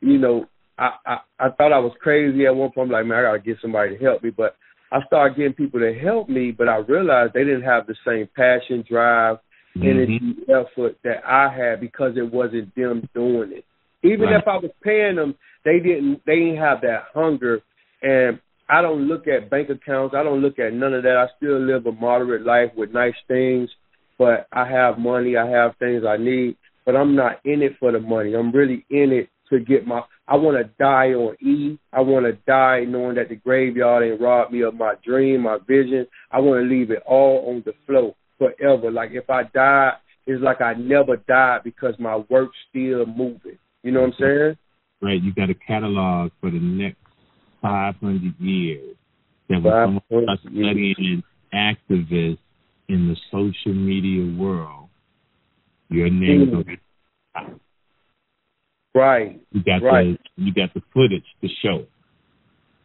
[0.00, 0.46] you know,
[0.78, 2.88] I, I I thought I was crazy at one point.
[2.88, 4.30] I'm like, man, I gotta get somebody to help me.
[4.30, 4.56] But
[4.90, 8.28] I started getting people to help me, but I realized they didn't have the same
[8.36, 9.36] passion, drive,
[9.76, 9.88] mm-hmm.
[9.88, 13.64] energy, effort that I had because it wasn't them doing it.
[14.02, 14.40] Even Right.
[14.40, 16.20] if I was paying them, they didn't.
[16.26, 17.60] They didn't have that hunger.
[18.02, 20.14] And I don't look at bank accounts.
[20.16, 21.16] I don't look at none of that.
[21.16, 23.68] I still live a moderate life with nice things,
[24.18, 25.36] but I have money.
[25.36, 28.34] I have things I need, but I'm not in it for the money.
[28.34, 30.02] I'm really in it to get my.
[30.26, 31.78] I want to die on E.
[31.92, 35.58] I want to die knowing that the graveyard ain't robbed me of my dream, my
[35.66, 36.06] vision.
[36.30, 38.90] I want to leave it all on the flow forever.
[38.90, 39.92] Like if I die,
[40.26, 43.58] it's like I never died because my work's still moving.
[43.82, 44.56] You know what I'm saying?
[45.02, 47.03] Right, you got a catalog for the next
[47.64, 48.94] 500 years
[49.48, 51.22] that when 500 someone starts studying
[51.54, 52.38] activists
[52.88, 54.90] in the social media world,
[55.88, 56.50] your name is Mm.
[56.52, 56.78] going to be
[58.94, 59.40] Right.
[59.52, 60.18] you got Right.
[60.36, 61.86] the you got the footage to show.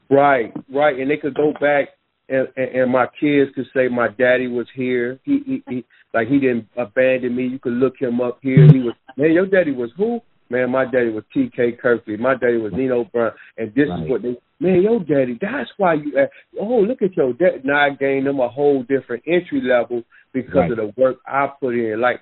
[0.09, 1.89] Right, right, and they could go back
[2.29, 5.19] and, and and my kids could say my daddy was here.
[5.23, 7.45] He, he he like he didn't abandon me.
[7.47, 8.65] You could look him up here.
[8.71, 10.21] He was man, your daddy was who?
[10.49, 11.73] Man, my daddy was T.K.
[11.73, 12.19] Kirkland.
[12.19, 14.03] My daddy was Nino Brown, and this Right.
[14.03, 14.35] is what they.
[14.59, 15.37] Man, your daddy.
[15.39, 16.17] That's why you.
[16.17, 16.27] Uh,
[16.61, 17.63] oh, look at your dad.
[17.63, 20.71] Now I gained them a whole different entry level because Right.
[20.71, 21.99] of the work I put in.
[22.01, 22.21] Like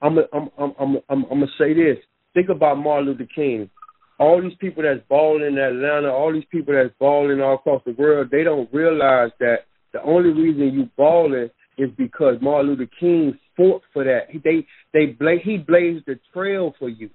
[0.00, 1.98] I'm, I'm, I'm, I'm, I'm, I'm gonna say this.
[2.32, 3.70] Think about Martin Luther King
[4.18, 7.92] all these people that's balling in Atlanta, all these people that's balling all across the
[7.92, 13.38] world, they don't realize that the only reason you balling is because Martin Luther King
[13.56, 14.26] fought for that.
[14.30, 17.10] He they they bla- he blazed the trail for you.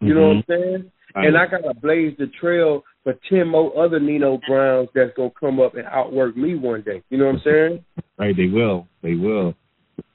[0.00, 0.92] You know what I'm saying?
[1.14, 1.26] Right.
[1.26, 5.60] And I gotta blaze the trail for ten more other Nino Browns that's gonna come
[5.60, 7.02] up and outwork me one day.
[7.10, 7.84] You know what I'm saying?
[8.18, 8.88] Right, they will.
[9.02, 9.54] They will.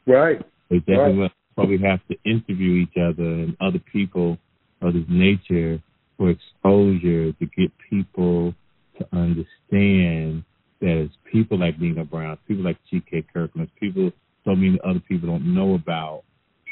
[0.05, 0.41] Right.
[0.69, 1.17] They definitely Right.
[1.17, 1.29] will.
[1.55, 4.37] Probably have to interview each other and other people
[4.81, 5.81] of this nature
[6.17, 8.53] for exposure to get people
[8.97, 10.43] to understand
[10.79, 13.23] that it's people like Nino Brown, people like T.K.
[13.33, 14.11] Kirkland, people
[14.45, 16.23] so many other people don't know about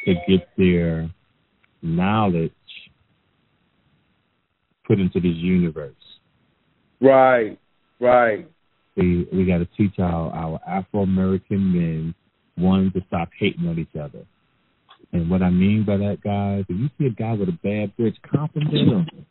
[0.06, 1.10] to get their
[1.82, 2.52] knowledge
[4.88, 5.94] put into this universe.
[7.02, 7.60] Right.
[8.00, 8.48] Right.
[8.96, 12.16] We we got to teach our our Afro American men
[12.56, 14.26] one to stop hating on each other.
[15.14, 17.94] And what I mean by that, guys, if you see a guy with a bad
[17.98, 19.26] bitch, compliment him.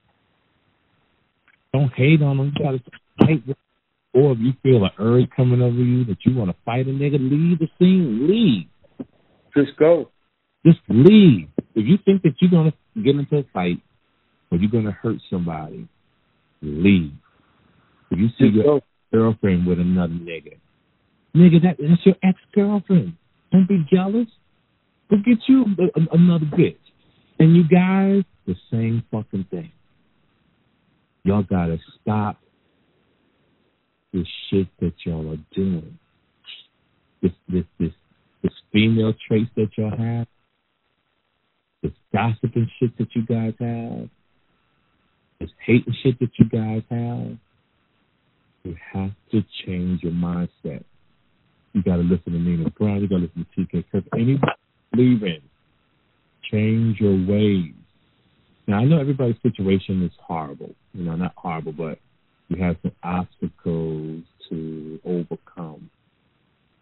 [1.73, 2.53] Don't hate on him.
[2.57, 2.81] You gotta
[3.19, 3.57] fight with
[4.15, 6.91] or if you feel an urge coming over you that you want to fight a
[6.91, 8.27] nigga, leave the scene.
[8.27, 8.67] Leave.
[9.55, 10.11] Just go.
[10.65, 11.49] Just leave.
[11.75, 13.83] If you think that you're gonna get into a fight
[14.51, 15.89] or you're gonna hurt somebody,
[16.63, 17.13] leave.
[18.11, 18.81] If you see your
[19.13, 20.57] girlfriend with another nigga.
[21.35, 23.15] Nigga, that, that's your ex girlfriend.
[23.53, 24.29] Don't be jealous.
[25.11, 26.77] Go get you a, a- another bitch.
[27.39, 29.71] And you guys, the same fucking thing.
[31.25, 32.39] Y'all gotta stop
[34.13, 35.99] this shit that y'all are doing.
[37.21, 37.93] This this this
[38.43, 40.27] this female traits that y'all have.
[41.83, 44.09] This gossiping shit that you guys have.
[45.41, 47.37] This and shit that you guys have.
[48.65, 50.85] You have to change your mindset.
[51.73, 53.03] You got to listen to Nino Brown.
[53.03, 53.85] You got to listen to T.K.
[53.93, 54.05] Kirk.
[54.15, 54.53] Anybody
[54.95, 55.43] leaving,
[56.51, 57.75] change your ways.
[58.67, 60.75] Now I know everybody's situation is horrible.
[60.95, 61.99] You know, not horrible, but
[62.49, 65.91] you have some obstacles to overcome.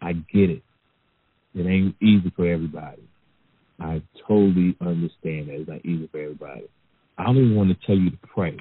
[0.01, 0.63] I get it.
[1.53, 3.03] It ain't easy for everybody.
[3.79, 6.67] I totally understand that it's not easy for everybody.
[7.17, 8.57] I don't even want to tell you to pray,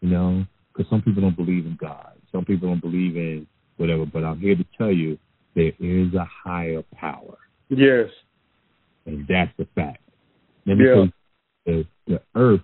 [0.00, 2.12] you know, because some people don't believe in God.
[2.32, 5.18] Some people don't believe in whatever, but I'm here to tell you
[5.54, 7.38] there is a higher power,
[7.68, 8.08] Yes.
[9.06, 10.02] and that's the fact.
[10.66, 10.94] Let me Yeah.
[10.94, 11.12] tell you,
[11.66, 12.60] the, the earth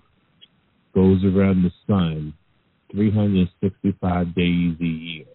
[0.95, 2.33] goes around the sun
[2.93, 5.27] 365 days a year.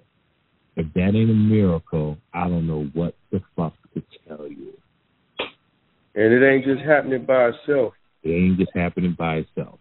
[0.76, 4.74] If that ain't a miracle, I don't know what the fuck to tell you.
[6.16, 7.94] And it ain't just happening by itself.
[8.24, 9.80] It ain't just happening by itself.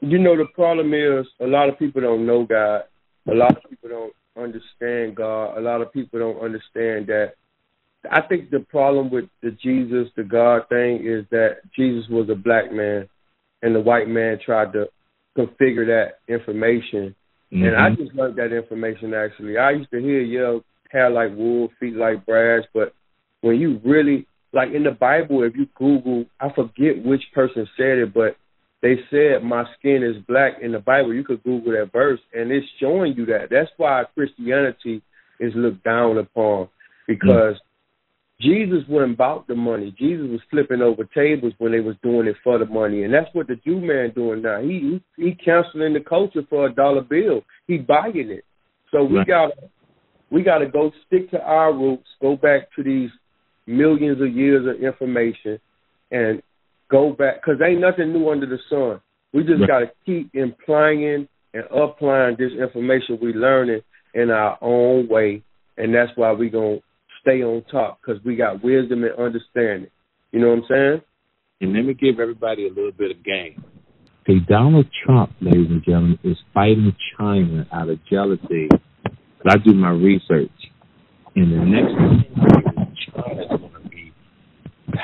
[0.00, 2.82] You know, the problem is a lot of people don't know God.
[3.30, 5.56] A lot of people don't understand God.
[5.56, 7.34] A lot of people don't understand that.
[8.10, 12.34] I think the problem with the Jesus, the God thing is that Jesus was a
[12.34, 13.08] black man
[13.62, 14.86] and the white man tried to
[15.38, 17.14] configure that information.
[17.52, 17.64] Mm-hmm.
[17.64, 19.56] And I just learned that information actually.
[19.56, 22.92] I used to hear yell hair like wool, feet like brass, but
[23.40, 27.98] when you really like in the Bible, if you Google, I forget which person said
[27.98, 28.36] it, but
[28.82, 31.14] they said my skin is black in the Bible.
[31.14, 33.48] You could Google that verse, and it's showing you that.
[33.50, 35.02] That's why Christianity
[35.40, 36.68] is looked down upon
[37.06, 37.54] because
[38.40, 39.94] Jesus wasn't about the money.
[39.96, 43.32] Jesus was flipping over tables when they was doing it for the money, and that's
[43.34, 44.60] what the Jew man doing now.
[44.60, 47.42] He he, he canceling the culture for a dollar bill.
[47.68, 48.44] He buying it.
[48.90, 49.26] So we Right.
[49.28, 49.52] got
[50.30, 53.10] we got to go stick to our roots, go back to these
[53.66, 55.58] millions of years of information,
[56.10, 56.42] and
[56.88, 59.00] go back because ain't nothing new under the sun.
[59.32, 59.68] We just Right.
[59.68, 63.82] got to keep implying and applying this information we learning
[64.14, 65.42] in our own way,
[65.76, 66.80] and that's why we gonna
[67.20, 69.90] stay on top because we got wisdom and understanding.
[70.32, 71.00] You know what I'm saying?
[71.60, 73.62] And let me give everybody a little bit of game.
[74.22, 78.68] Okay, Donald Trump, ladies and gentlemen, is fighting China out of jealousy.
[79.42, 80.50] But I do my research.
[81.34, 84.12] In the next 10 years, China is going to be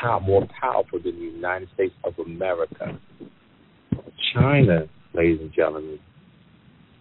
[0.00, 2.98] pow- more powerful than the United States of America.
[4.34, 5.98] China, ladies and gentlemen,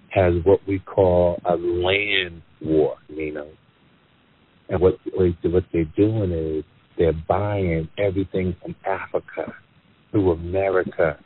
[0.09, 3.47] has what we call a land war, Nino.
[4.69, 4.97] And what
[5.43, 6.63] what they're doing is
[6.97, 9.53] they're buying everything from Africa
[10.11, 11.17] through America,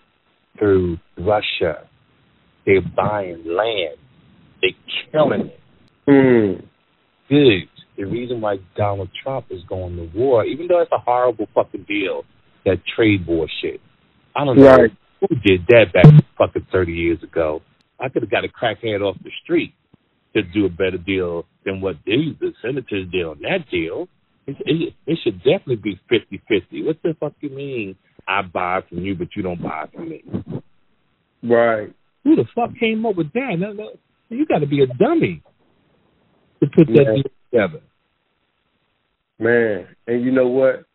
[0.60, 1.88] through Russia.
[2.65, 3.97] They're buying land.
[4.62, 5.60] They're killing it.
[6.07, 6.67] Mm.
[7.29, 7.69] Good.
[7.97, 11.86] The reason why Donald Trump is going to war, even though it's a horrible fucking
[11.88, 12.23] deal,
[12.65, 13.82] that trade war shit.
[14.36, 14.91] I don't know Right.
[15.19, 16.06] who did that back
[16.38, 17.62] fucking thirty years ago.
[17.99, 19.73] I could have got a crackhead off the street
[20.34, 24.08] to do a better deal than what these the senators did on that deal.
[24.47, 26.82] It, it, it should definitely be fifty fifty.
[26.84, 27.95] What the fuck you mean?
[28.27, 30.23] I buy from you, but you don't buy from me.
[31.43, 31.93] Right.
[32.23, 33.56] Who the fuck came up with that?
[33.60, 33.89] No, no,
[34.30, 35.41] you got to be a dummy
[36.62, 37.15] to put that Yeah.
[37.15, 37.81] deal together.
[39.39, 40.85] Man, and you know what?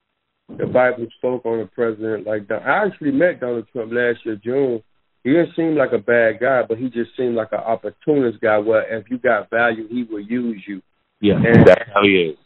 [0.56, 2.62] The Bible spoke on a president like that.
[2.62, 4.82] I actually met Donald Trump last year, June.
[5.24, 8.58] He didn't seem like a bad guy, but he just seemed like an opportunist guy.
[8.58, 10.80] Where if you got value, he will use you.
[11.20, 12.36] Yeah, And- that's how he is.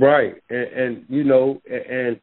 [0.00, 2.20] Right, and, and you know, and, and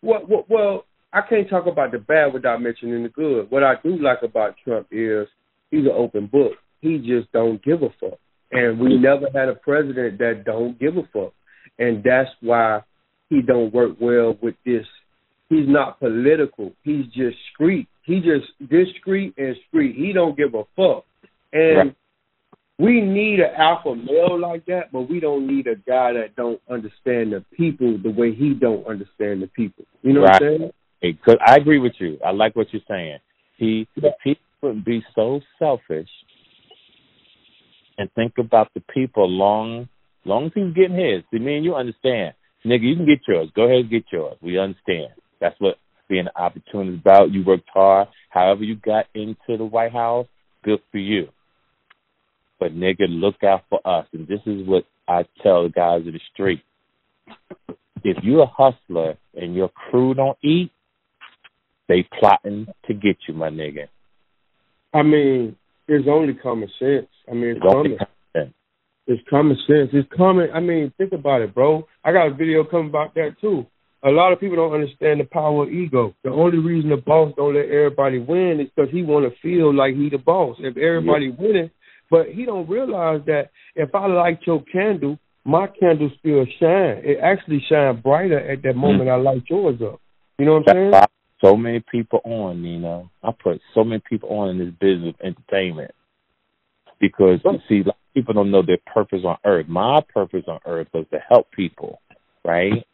[0.00, 3.48] what, what, well, I can't talk about the bad without mentioning the good.
[3.48, 5.28] What I do like about Trump is
[5.70, 6.52] he's an open book.
[6.80, 8.18] He just don't give a fuck,
[8.52, 11.32] and we never had a president that don't give a fuck,
[11.78, 12.82] and that's why
[13.28, 14.86] he don't work well with this.
[15.48, 16.72] He's not political.
[16.82, 17.88] He's just street.
[18.04, 19.96] He just discreet and street.
[19.96, 21.04] He don't give a fuck,
[21.52, 21.76] and.
[21.76, 21.96] Right.
[22.78, 26.60] We need an alpha male like that, but we don't need a guy that don't
[26.68, 29.84] understand the people the way he don't understand the people.
[30.02, 30.58] You know what I'm Right.
[30.58, 30.72] saying?
[31.00, 32.18] Hey, 'cause I agree with you.
[32.24, 33.18] I like what you're saying.
[33.56, 36.08] He if he wouldn't be so selfish
[37.98, 39.88] and think about the people long
[40.24, 41.24] long as he's getting his.
[41.30, 42.34] See me and you understand.
[42.64, 43.48] Nigga, you can get yours.
[43.54, 44.36] Go ahead and get yours.
[44.40, 45.08] We understand.
[45.40, 45.76] That's what
[46.08, 47.32] being an opportunity is about.
[47.32, 48.08] You worked hard.
[48.30, 50.26] However you got into the White House,
[50.64, 51.28] good for you.
[52.60, 54.06] But nigga, look out for us.
[54.12, 56.62] And this is what I tell the guys in the street.
[58.04, 60.70] If you're a hustler and your crew don't eat,
[61.88, 63.88] they plotting to get you, my nigga.
[64.94, 65.56] I mean,
[65.92, 67.08] it's only common sense.
[67.30, 67.98] I mean, it's It's common.
[67.98, 68.54] content.
[69.06, 69.90] It's common sense.
[69.92, 70.50] It's common.
[70.54, 71.86] I mean, think about it, bro.
[72.04, 73.66] I got a video coming about that too.
[74.04, 76.14] A lot of people don't understand the power of ego.
[76.24, 79.72] The only reason the boss don't let everybody win is because he want to feel
[79.74, 80.56] like he the boss.
[80.58, 81.70] If everybody winning,
[82.10, 87.02] but he don't realize that if I light your candle, my candle still shine.
[87.04, 90.00] It actually shine brighter at that moment I light yours up.
[90.38, 91.04] You know what I'm saying?
[91.42, 93.10] So many people on, you know.
[93.22, 95.90] I put so many people on in this business of entertainment
[97.00, 97.82] because you see,
[98.14, 99.66] people don't know their purpose on earth.
[99.68, 102.00] My purpose on earth was to help people,
[102.44, 102.86] right?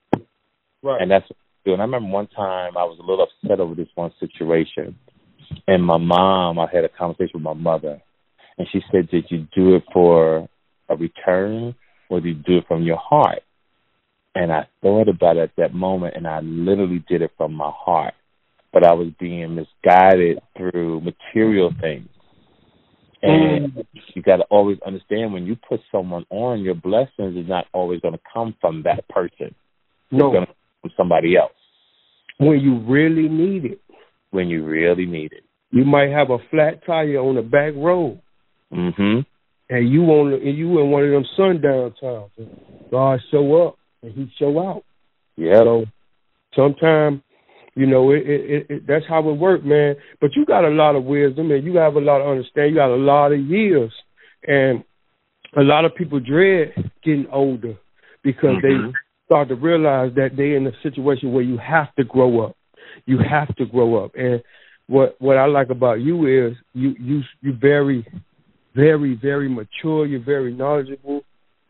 [0.82, 1.02] Right.
[1.02, 1.72] And that's what I do.
[1.74, 4.96] And I remember one time I was a little upset over this one situation,
[5.66, 8.00] and my mom, I had a conversation with my mother,
[8.56, 10.48] and she said, "Did you do it for
[10.88, 11.74] a return,
[12.08, 13.42] or did you do it from your heart?"
[14.34, 17.70] And I thought about it at that moment, and I literally did it from my
[17.74, 18.14] heart.
[18.72, 22.08] But I was being misguided through material things.
[23.22, 27.66] And you got to always understand when you put someone on, your blessings is not
[27.72, 29.54] always going to come from that person.
[30.12, 31.52] no, It's going to come from somebody else.
[32.38, 33.80] when you really need it.
[34.30, 35.42] when you really need it.
[35.70, 38.20] You might have a flat tire on the back road,
[38.70, 39.24] Mhm.
[39.70, 42.30] and you on and you in one of them sundown towns.
[42.90, 44.84] God show up and He show out.
[45.36, 45.54] Yeah.
[45.64, 45.86] So
[46.54, 47.22] sometimes,
[47.78, 49.94] you know, it, it, it, that's how it works, man.
[50.20, 52.72] But you got a lot of wisdom and you have a lot of understanding.
[52.74, 53.92] You got a lot of years,
[54.46, 54.82] and
[55.56, 56.72] a lot of people dread
[57.04, 57.76] getting older
[58.24, 58.62] because Mhm.
[58.62, 62.56] they start to realize that they're in a situation where you have to grow up.
[63.06, 64.42] You have to grow up, and
[64.88, 68.04] what what I like about you is you you you very
[68.74, 70.04] very very mature.
[70.04, 71.22] You're very knowledgeable,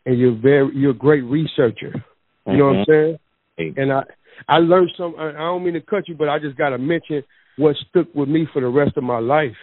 [0.07, 1.93] and you're very you're a great researcher.
[2.47, 3.19] You know what I'm saying?
[3.59, 3.77] Mhm.
[3.77, 4.03] and I
[4.47, 5.15] I learned some.
[5.17, 7.23] I don't mean to cut you, but I just got to mention
[7.57, 9.57] what stuck with me for the rest of my life.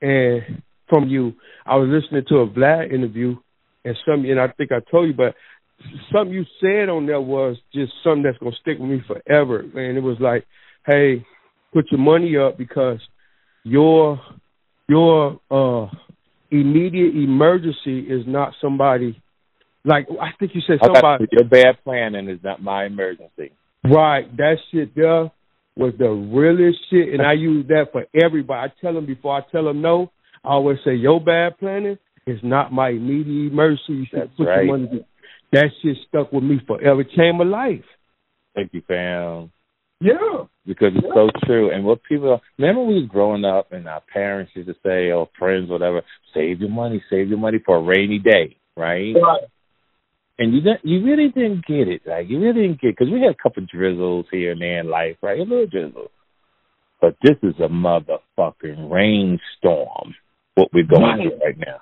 [0.00, 1.34] And from you,
[1.66, 3.36] I was listening to a Vlad interview,
[3.84, 5.34] and some, and I think I told you, but
[6.12, 9.60] something you said on there was just something that's gonna stick with me forever.
[9.60, 10.46] And it was like,
[10.86, 11.24] hey,
[11.72, 13.00] put your money up because
[13.64, 14.20] your
[14.88, 15.88] your uh
[16.50, 19.20] immediate emergency is not somebody
[19.84, 21.38] like I think you said somebody you.
[21.40, 23.52] Your bad planning is not my emergency.
[23.84, 25.30] Right, that shit there
[25.76, 28.70] was the realest shit, and I use that for everybody.
[28.70, 30.10] I tell them before I tell them no.
[30.44, 34.08] I always say your bad planning is not my immediate mercy.
[34.12, 34.68] That's put right.
[35.52, 37.04] That shit stuck with me forever.
[37.04, 37.84] Changed my life.
[38.54, 39.50] Thank you, fam.
[40.00, 41.70] Yeah, because it's so true.
[41.72, 45.28] And what people remember, we was growing up, and our parents used to say, or
[45.38, 46.02] friends, whatever,
[46.34, 49.14] save your money, save your money for a rainy day, right?
[49.14, 49.42] right.
[50.38, 53.20] And you didn't, you really didn't get it, like you really didn't get because we
[53.20, 55.38] had a couple drizzles here and there in life, right?
[55.38, 56.10] A little drizzle,
[57.00, 60.14] but this is a motherfucking rainstorm.
[60.56, 61.80] What we're going through right now.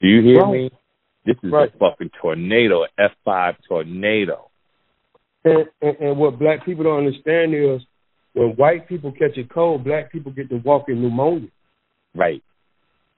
[0.00, 0.52] Do you hear Right.
[0.52, 0.70] me?
[1.24, 1.74] This is Right.
[1.74, 4.50] a fucking tornado, F five tornado.
[5.44, 7.80] And, and and what black people don't understand is
[8.34, 11.48] when white people catch a cold, black people get to walk in pneumonia.
[12.14, 12.42] Right.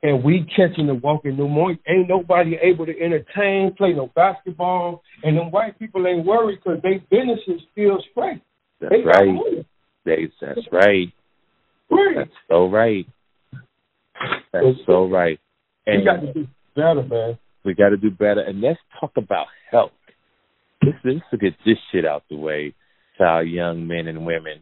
[0.03, 1.77] And we catching the walking pneumonia.
[1.87, 6.81] Ain't nobody able to entertain, play no basketball, and them white people ain't worried because
[6.83, 8.43] they business is still straight.
[8.81, 9.67] That's They right.
[10.05, 11.13] They, that's right.
[11.91, 12.17] Right.
[12.17, 13.07] That's so right.
[14.53, 15.39] That's so right.
[15.87, 17.39] We got to do better, man.
[17.65, 18.41] we got to do better.
[18.41, 19.91] And let's talk about health.
[20.83, 22.75] Let's, let's get this shit out the way
[23.19, 24.61] to our young men and women.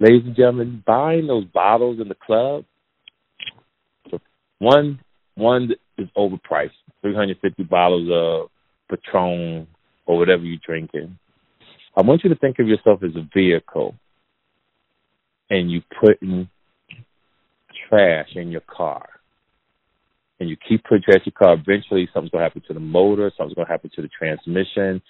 [0.00, 2.64] Ladies and gentlemen, buying those bottles in the club,
[4.62, 5.00] one
[5.34, 6.70] one is overpriced.
[7.02, 8.50] Three hundred fifty bottles of
[8.88, 9.66] Patron
[10.06, 11.18] or whatever you're drinking.
[11.96, 13.94] I want you to think of yourself as a vehicle,
[15.50, 16.48] and you putting
[17.88, 19.08] trash in your car
[20.40, 23.30] and you keep putting trash in your car, eventually something's gonna happen to the motor,
[23.36, 25.02] something's gonna happen to the transmission,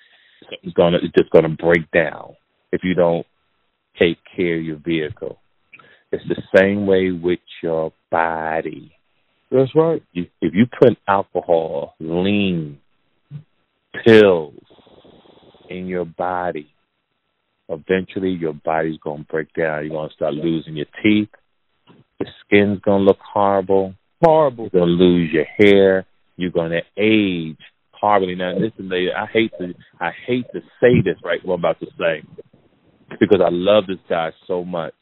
[0.50, 2.34] something's gonna it's just gonna break down
[2.72, 3.26] if you don't
[3.98, 5.38] take care of your vehicle.
[6.10, 8.92] It's the same way with your body.
[9.52, 10.02] That's right.
[10.12, 12.78] You, if you put alcohol, lean,
[14.04, 14.54] pills
[15.68, 16.68] in your body,
[17.68, 19.84] eventually your body's gonna break down.
[19.84, 21.28] You're gonna start losing your teeth.
[22.18, 23.94] Your skin's gonna look horrible.
[24.22, 24.70] Horrible.
[24.72, 26.06] You're gonna lose your hair.
[26.36, 27.58] You're gonna age
[27.92, 28.34] horribly.
[28.34, 31.44] Now, listen, lady, I hate to I hate to say this, right?
[31.44, 32.22] What I'm about to say,
[33.20, 34.94] because I love this guy so much.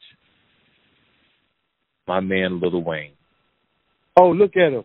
[2.05, 3.13] My man, Lil Wayne.
[4.19, 4.83] Oh, look at him.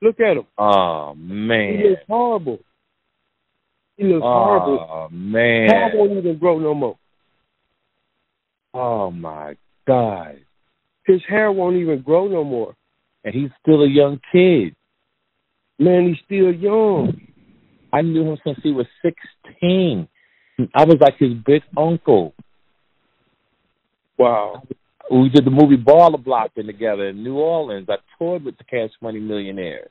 [0.00, 0.46] Look at him.
[0.56, 1.78] Oh man.
[1.78, 2.58] He looks horrible.
[3.96, 4.88] He looks oh, horrible.
[4.90, 5.90] Oh Hair man.
[5.94, 6.98] won't even grow no more.
[8.74, 9.56] Oh my
[9.86, 10.40] God.
[11.04, 12.74] His hair won't even grow no more.
[13.24, 14.76] And he's still a young kid.
[15.78, 17.20] Man, he's still young.
[17.92, 20.08] I knew him since he was sixteen.
[20.74, 22.34] I was like his big uncle.
[24.18, 24.62] Wow.
[25.10, 27.88] We did the movie Baller Blockin' together in New Orleans.
[27.88, 29.90] I toured with the Cash Money Millionaires.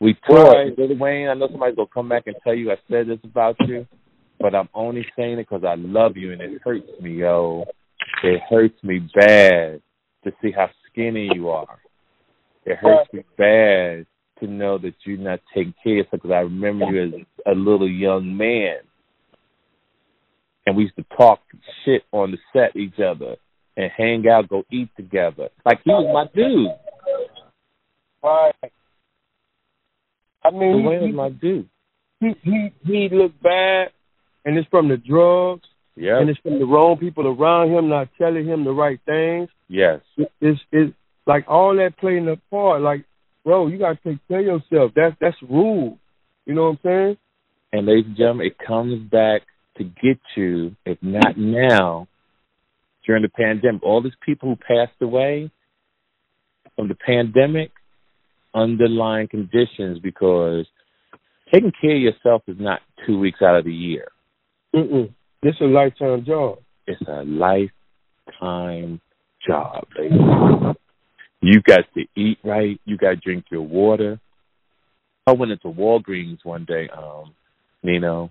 [0.00, 0.46] We toured.
[0.46, 0.78] Right.
[0.78, 3.56] Lil Wayne, I know somebody's gonna come back and tell you I said this about
[3.66, 3.86] you,
[4.38, 7.64] but I'm only saying it because I love you and it hurts me, yo.
[8.22, 9.82] It hurts me bad
[10.24, 11.78] to see how skinny you are.
[12.64, 14.06] It hurts me bad
[14.38, 17.12] to know that you're not taking care of yourself because I remember you as
[17.46, 18.78] a little young man.
[20.64, 21.40] And we used to talk
[21.84, 23.36] shit on the set each other
[23.76, 25.48] and hang out, go eat together.
[25.64, 26.68] Like he was my dude.
[28.22, 28.72] Right.
[30.42, 31.68] I mean, he, was my dude.
[32.20, 33.88] he he he looked bad,
[34.44, 35.66] and it's from the drugs,
[35.96, 36.18] Yeah.
[36.18, 39.48] and it's from the wrong people around him not telling him the right things.
[39.68, 40.00] Yes.
[40.16, 40.92] It- It's it's
[41.26, 42.80] like all that playing a part.
[42.82, 43.04] Like,
[43.44, 44.92] bro, you gotta take care of yourself.
[44.96, 45.98] That's that's rule.
[46.46, 47.16] You know what I'm saying?
[47.72, 49.42] And ladies and gentlemen, it comes back
[49.76, 52.08] to get you, if not now,
[53.10, 53.82] during the pandemic.
[53.82, 55.50] All these people who passed away
[56.76, 57.72] from the pandemic,
[58.54, 60.64] underlying conditions because
[61.52, 64.06] taking care of yourself is not two weeks out of the year.
[64.72, 65.12] Mm-mm.
[65.42, 66.58] This is a lifetime job.
[66.86, 69.00] It's a lifetime
[69.44, 70.14] job, baby.
[71.42, 72.80] You got to eat right.
[72.84, 74.20] You got to drink your water.
[75.26, 77.34] I went into Walgreens one day, um,
[77.82, 78.30] Nino,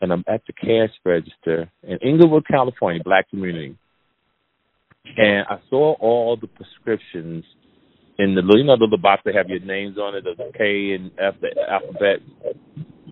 [0.00, 3.76] and I'm at the cash register in Inglewood, California, black community.
[5.16, 7.44] And I saw all the prescriptions
[8.18, 10.92] in the you know the little box that have your names on it, the K
[10.92, 12.20] and F the alphabet.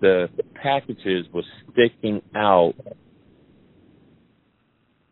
[0.01, 0.27] The
[0.61, 2.73] packages were sticking out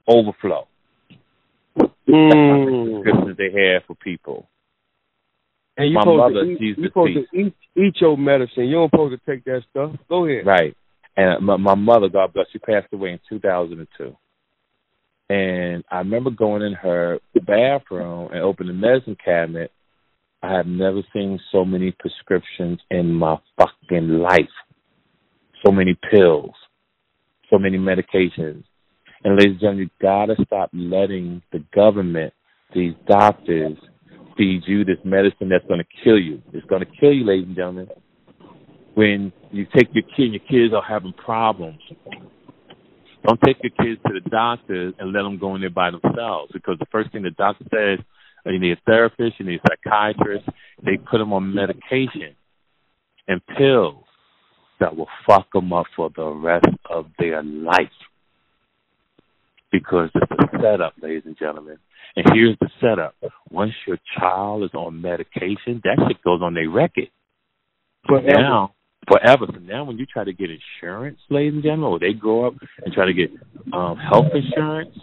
[0.07, 0.67] overflow.
[2.07, 3.01] Mm.
[3.03, 4.47] Prescriptions they had for people.
[5.77, 8.65] And you My supposed mother, to eat, she's you supposed to eat, eat your medicine.
[8.65, 9.91] You don't supposed to take that stuff.
[10.07, 10.45] Go ahead.
[10.45, 10.75] Right.
[11.15, 14.15] And my, my mother, God bless, she passed away in 2002.
[15.30, 19.71] And I remember going in her bathroom and opening the medicine cabinet.
[20.41, 24.41] I have never seen so many prescriptions in my fucking life.
[25.65, 26.51] So many pills,
[27.49, 28.63] so many medications.
[29.24, 32.34] And ladies and gentlemen, you gotta stop letting the government,
[32.76, 33.78] these doctors,
[34.38, 36.41] feed you this medicine that's gonna kill you.
[36.51, 37.88] It's gonna kill you, ladies and gentlemen.
[38.95, 41.80] When you take your kid and your kids are having problems,
[43.24, 46.51] don't take your kids to the doctor and let them go in there by themselves
[46.53, 47.99] because the first thing the doctor says,
[48.45, 50.45] uh, you need a therapist, you need a psychiatrist.
[50.84, 52.36] They put them on medication
[53.28, 54.03] and pills
[54.80, 57.88] that will fuck them up for the rest of their life
[59.71, 61.78] because it's a setup, ladies and gentlemen.
[62.15, 63.15] And here's the setup.
[63.49, 67.09] Once your child is on medication, that shit goes on their record.
[68.07, 68.28] Forever.
[68.28, 68.76] Now,
[69.08, 69.45] forever.
[69.51, 72.54] So now when you try to get insurance, ladies and gentlemen, or they grow up
[72.84, 73.32] and try to get
[73.74, 74.95] um health insurance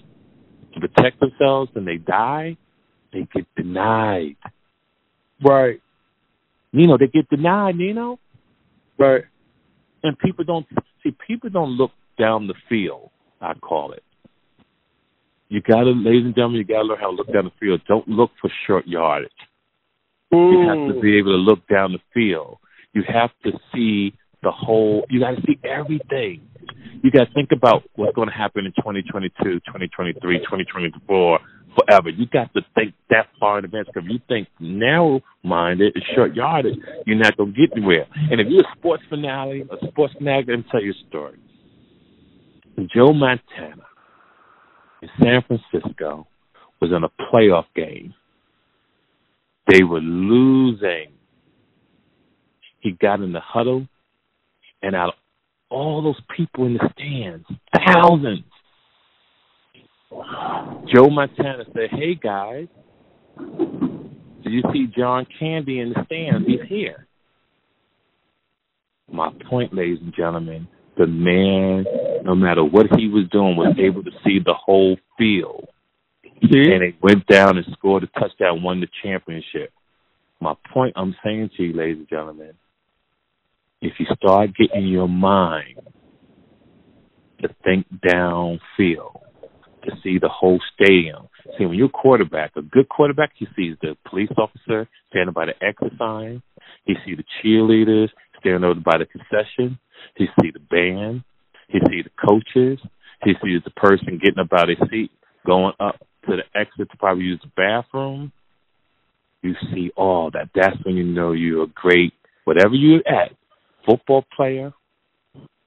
[0.75, 2.57] to protect themselves and they die,
[3.13, 4.37] they get denied.
[5.45, 5.81] Right.
[6.73, 8.19] You know, they get denied, You know.
[8.99, 9.25] Right.
[10.03, 10.67] And people don't
[11.03, 14.03] see people don't look down the field, I call it.
[15.49, 17.81] You gotta ladies and gentlemen, you gotta learn how to look down the field.
[17.89, 19.31] Don't look for short yardage.
[20.33, 22.59] You have to be able to look down the field.
[22.93, 25.05] You have to see the whole.
[25.11, 26.43] You got to see everything.
[27.03, 31.39] You got to think about what's going to happen in 2022, 2023, 2024,
[31.77, 32.11] forever.
[32.11, 33.89] You got to think that far in advance.
[33.93, 38.07] Because if you think narrow-minded and short-yarded, you're not going to get anywhere.
[38.31, 41.39] And if you're a sports finale, a sports fanatic, let me tell you a story.
[42.95, 43.87] Joe Montana
[45.03, 46.27] in San Francisco
[46.81, 48.15] was in a playoff game.
[49.69, 51.13] They were losing.
[52.81, 53.87] He got in the huddle,
[54.83, 55.15] and out of
[55.71, 57.47] all those people in the stands,
[57.87, 58.45] thousands,
[60.93, 62.67] Joe Montana said, Hey guys,
[63.39, 66.47] do you see John Candy in the stands?
[66.47, 67.07] He's here.
[69.13, 70.67] My point, ladies and gentlemen,
[70.97, 71.85] the man,
[72.25, 75.69] no matter what he was doing, was able to see the whole field.
[76.43, 79.73] And they went down and scored a touchdown, won the championship.
[80.41, 82.53] My point I'm saying to you, ladies and gentlemen,
[83.81, 85.79] if you start getting your mind
[87.41, 89.21] to think downfield,
[89.85, 91.29] to see the whole stadium.
[91.57, 95.47] See, when you're a quarterback, a good quarterback, he sees the police officer standing by
[95.47, 96.43] the exit sign.
[96.85, 98.09] He sees the cheerleaders
[98.39, 99.79] standing over by the concession.
[100.17, 101.25] He sees the band.
[101.69, 102.79] He sees the coaches.
[103.25, 105.11] He sees the person getting up out of his seat,
[105.47, 105.97] going up
[106.29, 108.33] to the exit to probably use the bathroom.
[109.43, 110.51] You see all that.
[110.55, 112.13] That's when you know you're a great,
[112.45, 113.33] whatever you're at,
[113.87, 114.73] football player,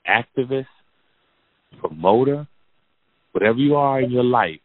[0.07, 0.66] activist,
[1.80, 2.47] promoter,
[3.32, 4.59] whatever you are in your life,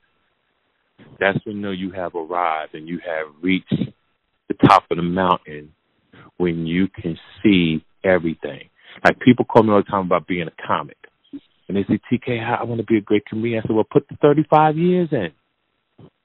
[1.21, 3.75] that's when you know you have arrived and you have reached
[4.49, 5.73] the top of the mountain
[6.37, 8.69] when you can see everything.
[9.05, 10.97] Like people call me all the time about being a comic.
[11.69, 13.61] And they say, TK, I want to be a great comedian.
[13.63, 15.29] I said, well, put the 35 years in.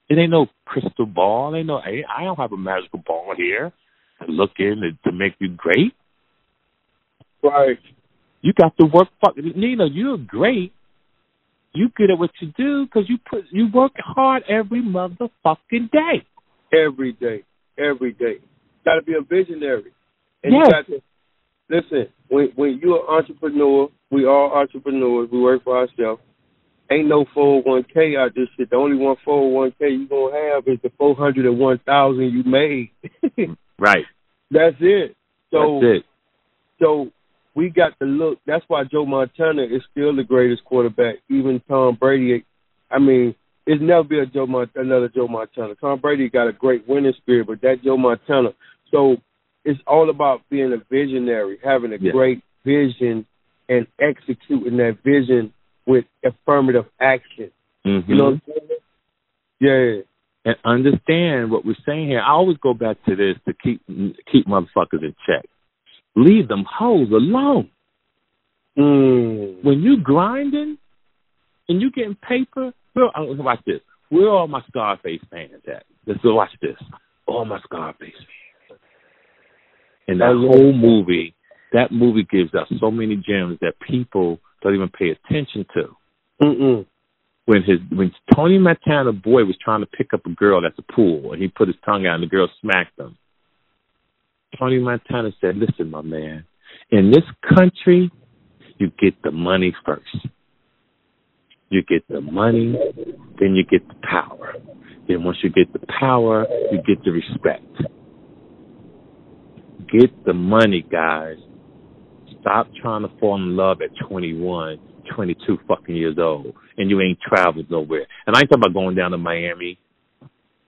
[0.08, 1.54] It ain't no crystal ball.
[1.54, 3.72] Ain't no, I don't have a magical ball here
[4.24, 5.94] to look in to, to make you great.
[7.44, 7.78] Right.
[8.40, 9.08] You got to work.
[9.20, 10.72] Fuck, Nino, you're great.
[11.74, 16.24] You good at what you do because you put you work hard every motherfucking day.
[16.72, 17.42] Every day.
[17.78, 18.36] Every day.
[18.84, 19.92] Got to be a visionary.
[20.42, 20.66] And Yes.
[20.66, 21.02] you got to
[21.68, 22.12] listen.
[22.28, 25.28] When when you're an entrepreneur, we all entrepreneurs.
[25.30, 26.22] We work for ourselves.
[26.90, 28.70] Ain't no 401k out this shit.
[28.70, 32.90] The only one 401k you gonna have is the 401,000 you made.
[33.76, 34.04] Right.
[34.52, 35.16] That's it.
[35.50, 36.04] So That's it.
[36.80, 37.10] So
[37.54, 38.38] we got to look.
[38.46, 41.16] That's why Joe Montana is still the greatest quarterback.
[41.30, 42.44] Even Tom Brady.
[42.90, 43.34] I mean,
[43.66, 45.74] it's never be a Joe Mont- another Joe Montana.
[45.76, 48.50] Tom Brady got a great winning spirit, but that Joe Montana.
[48.90, 49.16] So
[49.64, 52.12] it's all about being a visionary, having a Yeah.
[52.12, 53.26] great vision,
[53.68, 55.52] and executing that vision
[55.86, 57.50] with affirmative action.
[57.86, 58.10] Mm-hmm.
[58.10, 58.68] You know what I'm saying?
[59.60, 60.02] Yeah.
[60.46, 62.20] and understand what we're saying here.
[62.20, 63.80] I always go back to this to keep
[64.30, 65.46] keep motherfuckers in check.
[66.16, 67.70] Leave them hoes alone.
[68.78, 69.64] Mm.
[69.64, 70.78] When you grinding
[71.68, 73.80] and you getting paper, well, watch this.
[74.10, 75.84] Where are all my Scarface fans at?
[76.06, 76.76] Let's go watch this.
[77.26, 78.80] All my Scarface fans.
[80.06, 81.34] And that Oh, whole movie,
[81.72, 85.96] that movie gives us so many gems that people don't even pay attention to.
[86.42, 86.86] Mm-mm.
[87.46, 90.82] when his when Tony Montana boy was trying to pick up a girl at the
[90.82, 93.16] pool and he put his tongue out and the girl smacked him.
[94.58, 96.44] Tony Montana said, Listen, my man,
[96.90, 97.24] in this
[97.56, 98.10] country
[98.78, 100.26] you get the money first.
[101.70, 102.76] You get the money,
[103.40, 104.54] then you get the power.
[105.08, 107.66] Then once you get the power, you get the respect.
[109.90, 111.36] Get the money, guys.
[112.40, 114.78] Stop trying to fall in love at 21,
[115.14, 118.06] 22 fucking years old, and you ain't traveled nowhere.
[118.26, 119.78] And I ain't talking about going down to Miami,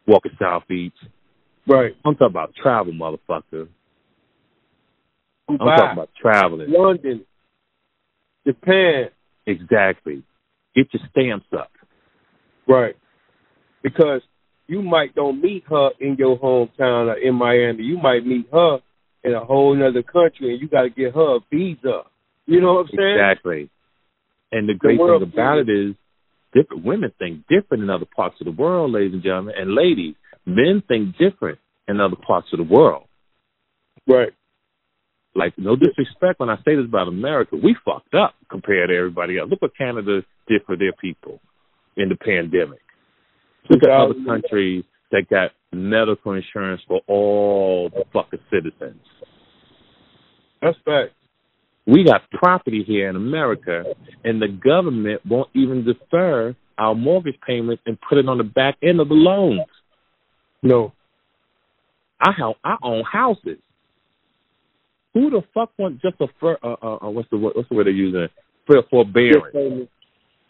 [0.07, 0.95] walking South Beach.
[1.67, 1.93] Right.
[2.05, 3.69] I'm talking about travel, motherfucker.
[5.49, 6.71] I'm talking about traveling.
[6.71, 7.25] London,
[8.47, 9.11] Japan.
[9.47, 10.23] Exactly.
[10.75, 11.71] Get your stamps up.
[12.69, 12.97] Right.
[13.83, 14.23] Because
[14.67, 17.85] you might don't meet her in your hometown or in Miami.
[17.85, 18.79] You might meet her
[19.23, 22.03] in a whole other country and you gotta get her a visa.
[22.47, 23.19] You know what I'm saying?
[23.21, 23.71] Exactly.
[24.53, 25.95] And the great world thing about it is
[26.55, 29.55] different women think different in other parts of the world, ladies and gentlemen.
[29.57, 33.05] And ladies, men think different in other parts of the world.
[34.07, 34.33] Right.
[35.37, 39.39] Like no disrespect when I say this about America, we fucked up compared to everybody
[39.39, 39.51] else.
[39.51, 41.41] Look what Canada did for their people
[41.97, 42.81] in the pandemic.
[43.69, 49.03] Look at other countries that got medical insurance for all the fucking citizens.
[50.63, 51.13] That's fact.
[51.87, 53.85] We got property here in America,
[54.25, 58.77] and the government won't even defer our mortgage payments and put it on the back
[58.83, 59.69] end of the loans.
[60.63, 60.93] No.
[62.21, 63.59] I have, I own houses.
[65.17, 67.75] Who the fuck wants just a for, uh, uh, uh, what's the word, what's the
[67.75, 68.27] word they're using
[68.67, 69.89] for forbearance?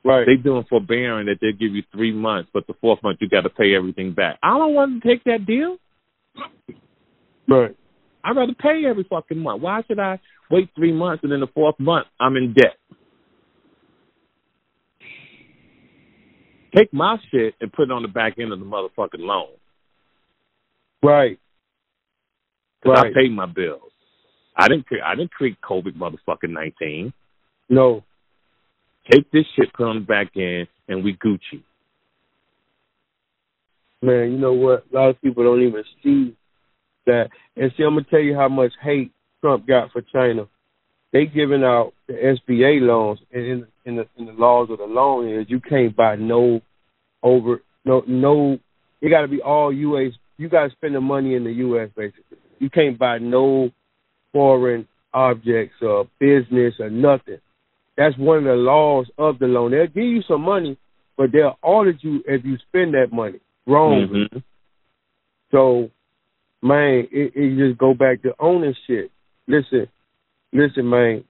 [0.04, 0.26] Right.
[0.26, 3.42] They doing forbearing that they give you three months, but the fourth month you got
[3.42, 4.40] to pay everything back.
[4.42, 5.76] I don't want to take that deal.
[7.46, 7.76] right.
[8.24, 9.62] I'd rather pay every fucking month.
[9.62, 10.18] Why should I
[10.50, 12.74] wait three months and then the fourth month I'm in debt?
[16.76, 19.50] Take my shit and put it on the back end of the motherfucking loan.
[21.04, 21.38] Right.
[22.82, 23.12] Because Right.
[23.12, 23.92] I paid my bills.
[24.56, 24.86] I didn't.
[24.86, 27.12] cre- I didn't create COVID motherfucking nineteen.
[27.68, 28.02] No.
[29.10, 31.62] Take this shit, put it on the back end, and we Gucci.
[34.02, 34.84] Man, you know what?
[34.92, 36.36] A lot of people don't even see
[37.06, 37.28] that.
[37.56, 40.46] And see, I'm gonna tell you how much hate Trump got for China.
[41.12, 44.84] They giving out the SBA loans, and in, in the in the laws of the
[44.84, 46.60] loan is you can't buy no
[47.22, 48.58] over no no.
[49.00, 50.12] It got to be all U.S.
[50.36, 51.90] You got to spend the money in the U.S.
[51.96, 52.38] basically.
[52.58, 53.70] You can't buy no
[54.36, 57.38] foreign objects or business or nothing.
[57.96, 59.70] That's one of the laws of the loan.
[59.70, 60.76] They'll give you some money,
[61.16, 64.28] but they'll audit you if you spend that money wrongly.
[64.30, 64.42] Mhm.
[65.52, 65.90] So,
[66.62, 69.10] man, it, it just go back to owning shit.
[69.48, 69.88] Listen,
[70.52, 71.24] listen, man.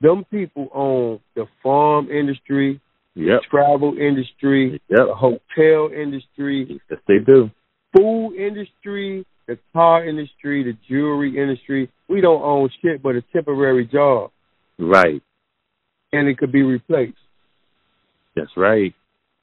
[0.00, 2.80] Them people own the farm industry,
[3.14, 3.42] Yep.
[3.50, 7.50] travel industry, the hotel industry, Yes, they do.
[7.94, 11.90] food industry, the car industry, the jewelry industry.
[12.08, 14.30] We don't own shit but a temporary job,
[14.78, 15.22] Right.
[16.12, 17.16] and it could be replaced.
[18.34, 18.94] That's right.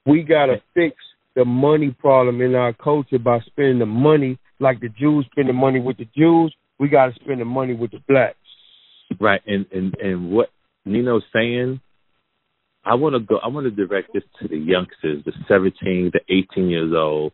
[0.06, 0.96] We gotta fix
[1.36, 5.54] the money problem in our culture by spending the money like the Jews spend the
[5.54, 6.54] money with the Jews.
[6.80, 8.38] We gotta spend the money with the blacks.
[9.20, 9.42] Right.
[9.46, 10.50] And and and what
[10.86, 11.82] Nino's saying,
[12.86, 13.38] I want to go.
[13.38, 17.34] I want to direct this to the youngsters, the 17 to 18 years old,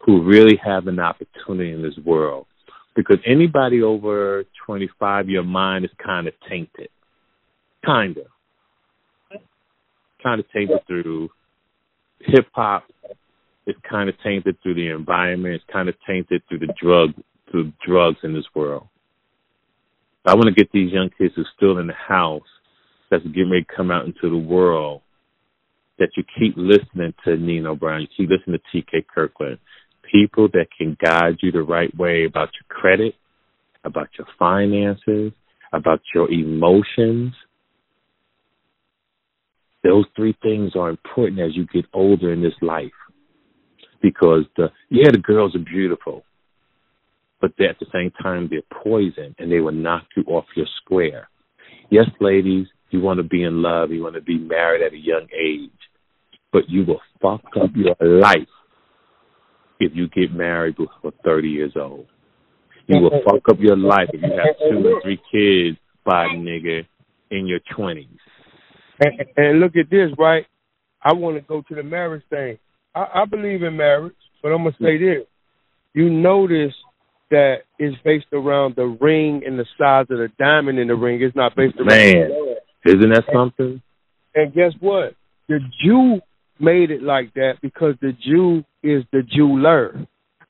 [0.00, 2.46] who really have an opportunity in this world.
[2.96, 6.88] Because anybody over 25, your mind is kind of tainted.
[7.84, 9.40] Kind of.
[10.22, 11.30] Kind of tainted through
[12.20, 12.84] hip hop.
[13.66, 15.54] It's kind of tainted through the environment.
[15.54, 17.10] It's kind of tainted through the drug,
[17.50, 18.88] through drugs in this world.
[20.26, 22.42] I want to get these young kids who's still in the house
[23.10, 25.02] that's getting ready to come out into the world
[25.98, 29.58] that you keep listening to Nino Brown, you keep listening to TK Kirkland.
[30.10, 33.14] People that can guide you the right way about your credit,
[33.84, 35.32] about your finances,
[35.72, 37.32] about your emotions.
[39.84, 42.90] Those three things are important as you get older in this life.
[44.02, 46.24] Because the yeah, the girls are beautiful,
[47.40, 50.66] but they, at the same time they're poison and they will knock you off your
[50.82, 51.28] square.
[51.90, 54.98] Yes, ladies, you want to be in love, you want to be married at a
[54.98, 55.70] young age,
[56.50, 58.48] but you will fuck up your life
[59.80, 62.06] if you get married before 30 years old.
[62.86, 66.28] You will fuck up your life if you have two or three kids by a
[66.28, 66.86] nigga
[67.30, 68.06] in your 20s.
[69.00, 70.44] And, and look at this, right?
[71.02, 72.58] I want to go to the marriage thing.
[72.94, 74.12] I, I believe in marriage,
[74.42, 75.26] but I'm gonna say this:
[75.94, 76.74] you notice
[77.30, 81.22] that it's based around the ring and the size of the diamond in the ring.
[81.22, 81.88] It's not based around.
[81.88, 82.30] Man,
[82.84, 83.80] isn't that something?
[84.34, 85.14] And guess what?
[85.48, 86.20] The Jew
[86.60, 90.06] made it like that because the Jew is the jeweler.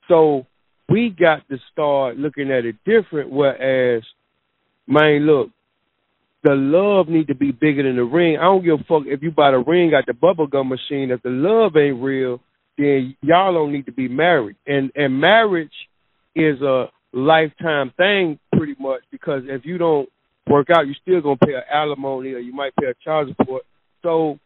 [0.09, 0.47] So
[0.89, 3.31] we got to start looking at it different.
[3.31, 4.03] Whereas,
[4.87, 5.51] man, look,
[6.43, 8.39] the love need to be bigger than the ring.
[8.39, 11.11] I don't give a fuck if you buy the ring at the bubblegum machine.
[11.11, 12.41] If the love ain't real,
[12.79, 14.57] then y'all don't need to be married.
[14.67, 15.73] And and marriage
[16.35, 20.09] is a lifetime thing pretty much because if you don't
[20.49, 23.63] work out, you're still gonna pay an alimony or you might pay a child support.
[24.03, 24.39] So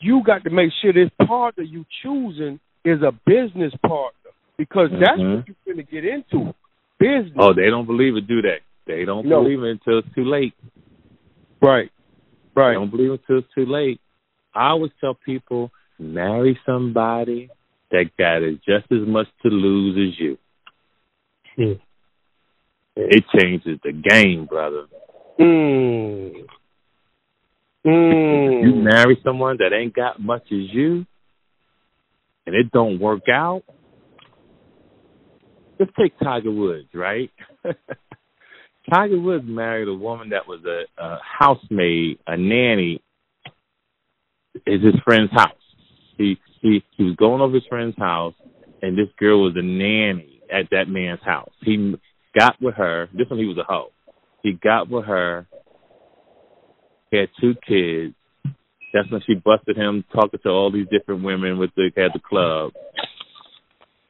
[0.00, 5.18] you got to make sure this partner you choosing is a business partner because that's
[5.20, 5.36] Mhm.
[5.36, 6.54] what you're gonna get into.
[6.98, 7.32] Business.
[7.36, 8.60] Oh, they don't believe it, do that.
[8.86, 9.42] They don't No.
[9.42, 10.54] believe it until it's too late.
[11.62, 11.90] right.
[12.54, 12.74] They Right.
[12.74, 14.00] don't believe it until it's too late.
[14.54, 17.50] I always tell people, marry somebody
[17.90, 20.38] that got as just as much to lose as you.
[21.56, 21.72] Hmm.
[22.96, 24.86] It changes the game, brother.
[25.38, 26.46] Mm.
[27.86, 28.82] You Mm.
[28.84, 31.06] marry someone that ain't got much as you,
[32.46, 33.62] and it don't work out.
[35.78, 37.30] Let's take Tiger Woods, right?
[38.90, 43.02] Tiger Woods married a woman that was a, a housemaid, a nanny,
[44.66, 45.52] at his friend's house.
[46.18, 48.34] He he he was going over his friend's house,
[48.82, 51.52] and this girl was a nanny at that man's house.
[51.62, 51.96] He
[52.38, 53.08] got with her.
[53.14, 53.92] This one he was a hoe.
[54.42, 55.46] He got with her.
[57.10, 58.14] He had two kids.
[58.92, 62.20] That's when she busted him talking to all these different women with the at the
[62.20, 62.72] club.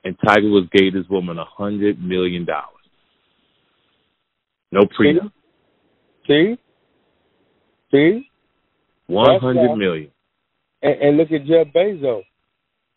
[0.05, 2.71] And Tiger was gave this woman a hundred million dollars.
[4.71, 5.33] No prenup.
[6.27, 6.57] See?
[7.91, 8.31] See?
[9.07, 10.11] One That's hundred million.
[10.83, 12.23] And, and look at Jeff Bezos.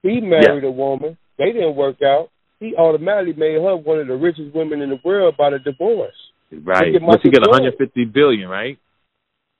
[0.03, 1.17] He married a woman.
[1.37, 2.29] They didn't work out.
[2.59, 6.13] He automatically made her one of the richest women in the world by the divorce.
[6.51, 6.93] Right.
[7.01, 8.77] Once you get one hundred fifty billion, right?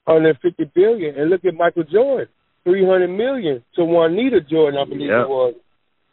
[0.06, 1.16] 150 billion.
[1.20, 2.28] And look at Michael Jordan.
[2.66, 5.22] 300 million to Juanita Jordan, I believe Yep.
[5.22, 5.56] it was.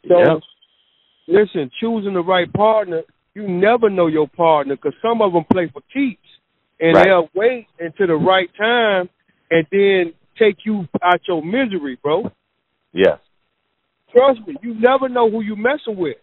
[0.07, 0.43] So, Yep.
[1.27, 3.03] listen, choosing the right partner,
[3.35, 6.27] you never know your partner because some of them play for keeps.
[6.79, 7.05] And Right.
[7.05, 9.09] they'll wait until the right time
[9.51, 12.31] and then take you out your misery, bro.
[12.93, 13.19] Yes.
[14.11, 16.17] Trust me, you never know who you messing with.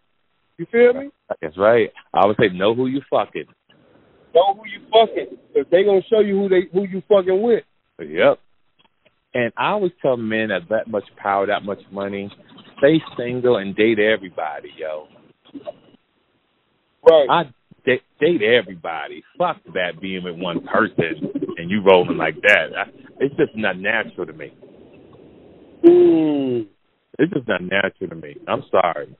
[0.59, 1.11] You feel me?
[1.41, 1.93] That's right.
[2.13, 3.47] I would say know who you fucking.
[4.35, 5.39] Know who you fucking.
[5.71, 7.65] They going to show you who they who you fucking with.
[7.99, 8.39] Yep.
[9.35, 12.31] And I always tell men that that much power, that much money,
[12.79, 15.09] stay single and date everybody, yo.
[17.09, 17.27] Right.
[17.31, 17.43] I
[17.85, 19.23] date, date everybody.
[19.39, 22.67] Fuck that being with one person and you rolling like that.
[22.77, 24.53] I, it's just not natural to me.
[25.85, 26.67] Mm.
[27.19, 28.37] It's just not natural to me.
[28.49, 29.15] I'm sorry.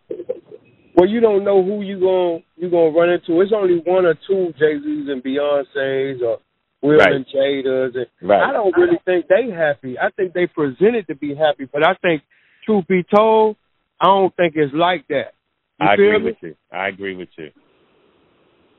[0.95, 3.41] Well, you don't know who you going you gonna run into.
[3.41, 6.39] It's only one or two Jay Z's and Beyonces or
[6.83, 7.15] Will Right.
[7.15, 8.43] and Jada's, and Right.
[8.43, 9.99] I don't really think they happy.
[9.99, 12.23] I think they presented to be happy, but I think,
[12.65, 13.57] truth be told,
[14.01, 15.33] I don't think it's like that.
[15.81, 16.25] You I feel agree me?
[16.27, 16.57] with you.
[16.71, 17.51] I agree with you.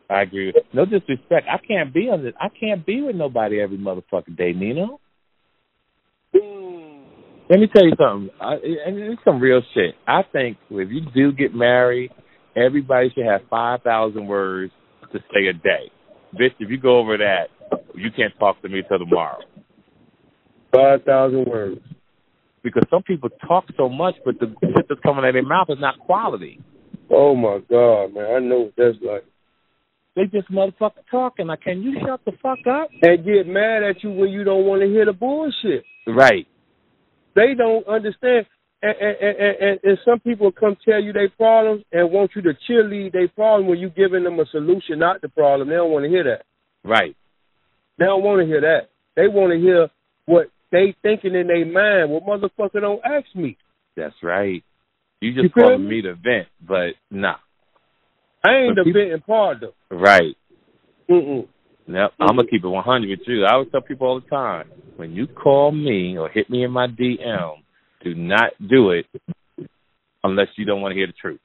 [0.09, 0.53] I agree.
[0.53, 1.47] With, no disrespect.
[1.51, 2.33] I can't be on this.
[2.39, 4.99] I can't be with nobody every motherfucking day, Nino.
[7.49, 8.29] Let me tell you something.
[8.41, 9.95] I, and it's some real shit.
[10.07, 12.11] I think if you do get married,
[12.55, 14.71] everybody should have five thousand words
[15.11, 15.91] to say a day.
[16.33, 17.49] Bitch, if you go over that,
[17.93, 19.39] you can't talk to me till tomorrow.
[20.73, 21.81] Five thousand words.
[22.63, 25.67] Because some people talk so much, but the shit that's coming out of their mouth
[25.69, 26.59] is not quality.
[27.11, 28.25] Oh my God, man!
[28.25, 29.23] I know what that's like.
[30.15, 31.45] They just motherfucker talking.
[31.45, 32.89] Like, can you shut the fuck up?
[33.03, 35.83] And get mad at you when you don't want to hear the bullshit.
[36.07, 36.47] Right.
[37.35, 38.45] They don't understand.
[38.81, 42.41] And, and, and, and, and some people come tell you their problems and want you
[42.43, 45.69] to cheerlead their problem when you're giving them a solution, not the problem.
[45.69, 46.43] They don't want to hear that.
[46.83, 47.15] Right.
[47.97, 48.89] They don't want to hear that.
[49.15, 49.89] They want to hear
[50.25, 52.11] what they thinking in their mind.
[52.11, 53.57] Well, motherfucker, don't ask me.
[53.95, 54.63] That's right.
[55.21, 55.95] You just calling me?
[55.95, 57.37] me to vent, but nah.
[58.43, 59.73] I ain't the people- venting part though.
[59.89, 60.35] Right.
[61.09, 61.47] Mm-mm.
[61.87, 63.45] Yep, I'm gonna keep it 100 with you.
[63.45, 64.65] I always tell people all the time:
[64.95, 67.57] when you call me or hit me in my DM,
[68.03, 69.05] do not do it
[70.23, 71.39] unless you don't want to hear the truth.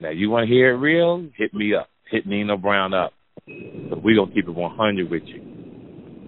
[0.00, 1.28] Now, you want to hear it real?
[1.36, 1.88] Hit me up.
[2.10, 3.12] Hit Nino Brown up.
[3.46, 5.42] But we gonna keep it 100 with you.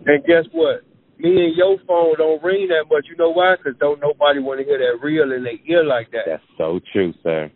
[0.07, 0.82] And guess what?
[1.18, 3.07] Me and your phone don't ring that much.
[3.09, 3.57] You know why?
[3.57, 6.24] Because don't nobody want to hear that real in their ear like that.
[6.26, 7.51] That's so true, sir.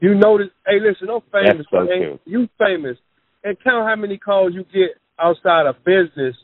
[0.00, 0.48] You notice?
[0.66, 1.66] Hey, listen, I'm famous.
[1.66, 1.98] That's so man.
[1.98, 2.18] true.
[2.26, 2.98] You famous,
[3.46, 6.34] and count how many calls you get outside of business.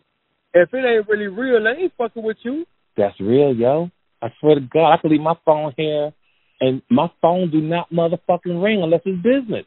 [0.54, 2.64] If it ain't really real, they ain't fucking with you.
[2.96, 3.90] That's real, yo.
[4.22, 6.12] I swear to God, I can leave my phone here,
[6.60, 9.66] and my phone do not motherfucking ring unless it's business.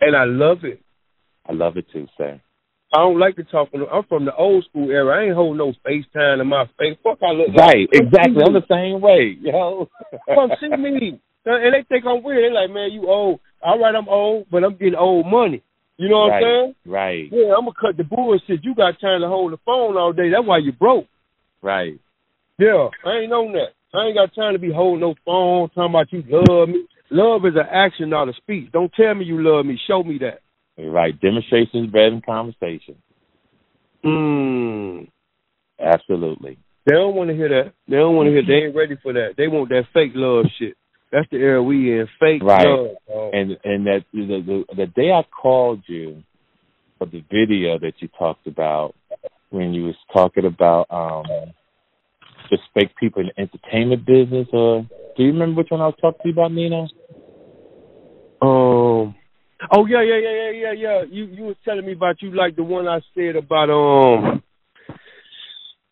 [0.00, 0.80] And I love it.
[1.48, 2.40] I love it too, sir.
[2.94, 3.70] I don't like to talk.
[3.72, 5.18] I'm from the old school era.
[5.18, 6.96] I ain't holding no FaceTime in my face.
[7.02, 7.58] Fuck, I look like.
[7.58, 8.42] Right, exactly.
[8.46, 9.88] I'm the same way, yo.
[10.32, 11.20] Come see me.
[11.44, 12.44] And they think I'm weird.
[12.48, 13.40] They like, man, you old.
[13.60, 15.60] All right, I'm old, but I'm getting old money.
[15.98, 16.74] You know what right, I'm saying?
[16.86, 18.64] right, Yeah, I'm gonna cut the bullshit.
[18.64, 20.30] You got time to hold the phone all day.
[20.30, 21.06] That's why you broke.
[21.62, 21.98] right.
[22.58, 23.72] Yeah, I ain't on that.
[23.94, 26.86] I ain't got time to be holding no phone, talking about you love me.
[27.10, 28.70] Love is an action, not a speech.
[28.72, 29.78] Don't tell me you love me.
[29.86, 30.40] Show me that.
[30.82, 31.18] Right.
[31.20, 32.96] Demonstration is better than conversation.
[34.04, 35.08] Mm.
[35.78, 36.58] Absolutely.
[36.86, 37.72] They don't want to hear that.
[37.88, 38.42] They don't want to hear.
[38.46, 39.34] They ain't ready for that.
[39.36, 40.74] They want that fake love shit.
[41.12, 42.08] That's the era we in.
[42.18, 42.66] Fake Right.
[42.66, 43.34] love.
[43.34, 46.22] And and that the, the the day I called you
[46.98, 48.94] for the video that you talked about
[49.50, 51.52] when you was talking about um
[52.48, 54.86] just fake people in the entertainment business or
[55.16, 56.88] do you remember which one I was talking to you about, Nino?
[58.40, 59.14] Um.
[59.70, 61.02] Oh yeah, yeah, yeah, yeah, yeah, yeah.
[61.08, 64.42] You you was telling me about you like the one I said about um.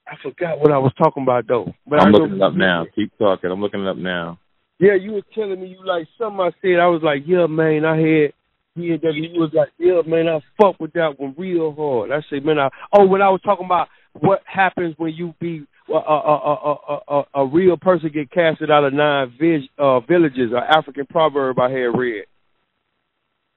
[0.07, 1.73] I forgot what I was talking about though.
[1.87, 2.87] But I'm looking it up now.
[2.97, 3.51] Keep talking.
[3.51, 4.39] I'm looking it up now.
[4.81, 6.81] Yeah, you was telling me you like something I said.
[6.81, 7.85] I was like, yeah, man.
[7.85, 8.33] I had
[8.77, 10.29] yeah, that you was like, yeah, man.
[10.29, 12.13] I fuck with that one real hard.
[12.13, 12.59] I said, man.
[12.59, 16.77] I oh, when I was talking about what happens when you be a a a
[16.89, 20.53] a, a, a real person get casted out of nine vis, uh, villages.
[20.53, 22.25] An African proverb I had read.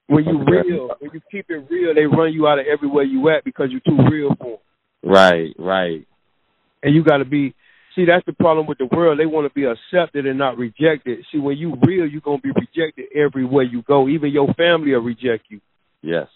[0.07, 3.29] When you real, when you keep it real, they run you out of everywhere you
[3.29, 5.11] at because you're too real for 'em.
[5.11, 6.05] Right, right.
[6.83, 7.55] and you got to be
[7.95, 9.19] see that's the problem with the world.
[9.19, 11.25] They want to be accepted and not rejected.
[11.31, 14.07] See when you real you're going to be rejected everywhere you go.
[14.09, 15.61] Even your family will reject you.
[16.01, 16.27] Yes.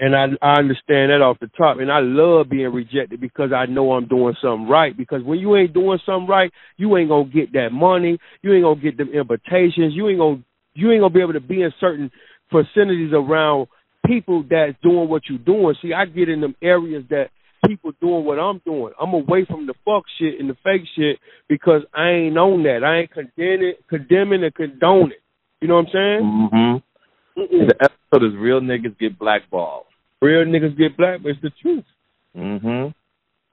[0.00, 1.78] and i i understand that off the top.
[1.78, 4.96] And i love being rejected because i know i'm doing something right.
[4.96, 8.18] Because when you ain't doing something right you ain't going to get that money.
[8.42, 9.94] You ain't going to get them invitations.
[9.94, 10.44] You ain't going to
[10.80, 12.10] you ain't going to be able to be in certain
[12.52, 13.68] vicinities around
[14.06, 15.74] people that's doing what you're doing.
[15.82, 17.30] See i get in them areas that
[17.66, 18.92] people doing what I'm doing.
[19.00, 22.84] I'm away from the fuck shit and the fake shit because I ain't on that.
[22.84, 25.18] I ain't condemning, condemning and condoning.
[25.60, 26.50] You know what I'm saying?
[26.52, 27.40] Mm-hmm.
[27.40, 27.68] Mm-mm.
[27.68, 29.84] The episode is real niggas get blackballed.
[30.22, 31.84] Real niggas get black, but it's the truth.
[32.36, 32.88] Mm-hmm.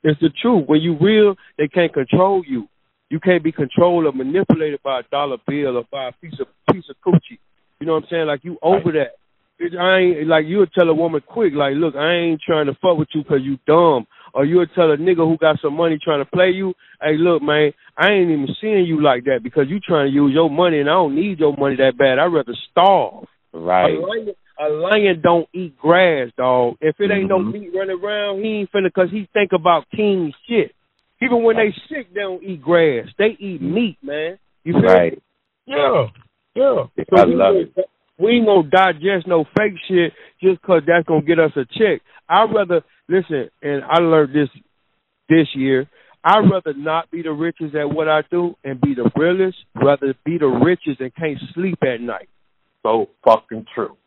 [0.03, 0.67] It's the truth.
[0.67, 2.67] When you real, they can't control you.
[3.09, 6.47] You can't be controlled or manipulated by a dollar bill or by a piece of
[6.73, 7.39] piece of coochie.
[7.79, 8.27] You know what I'm saying?
[8.27, 9.15] Like you over that.
[9.61, 12.73] Bitch, I ain't like you'll tell a woman quick, like, look, I ain't trying to
[12.81, 14.07] fuck with you 'cause you dumb.
[14.33, 17.43] Or you'll tell a nigga who got some money trying to play you, hey, look,
[17.43, 20.79] man, I ain't even seeing you like that because you trying to use your money
[20.79, 22.17] and I don't need your money that bad.
[22.17, 23.27] I'd rather starve.
[23.53, 23.95] Right.
[23.95, 26.77] A lion, a lion don't eat grass, dog.
[26.81, 27.53] If it ain't no Mhm.
[27.53, 30.73] meat running around, he ain't finna cause he think about king shit.
[31.21, 33.07] Even when they sick, they don't eat grass.
[33.17, 34.39] They eat meat, man.
[34.63, 35.13] You feel Right.
[35.13, 35.19] me?
[35.67, 36.07] Yeah,
[36.55, 36.85] yeah.
[37.11, 37.71] I we love it.
[38.17, 42.01] We ain't gonna digest no fake shit just cause that's gonna get us a check.
[42.29, 44.49] I'd rather listen, and I learned this
[45.29, 45.89] this year.
[46.23, 50.13] I'd rather not be the richest at what I do and be the realest, rather
[50.23, 52.29] be the richest and can't sleep at night.
[52.81, 53.97] So fucking true.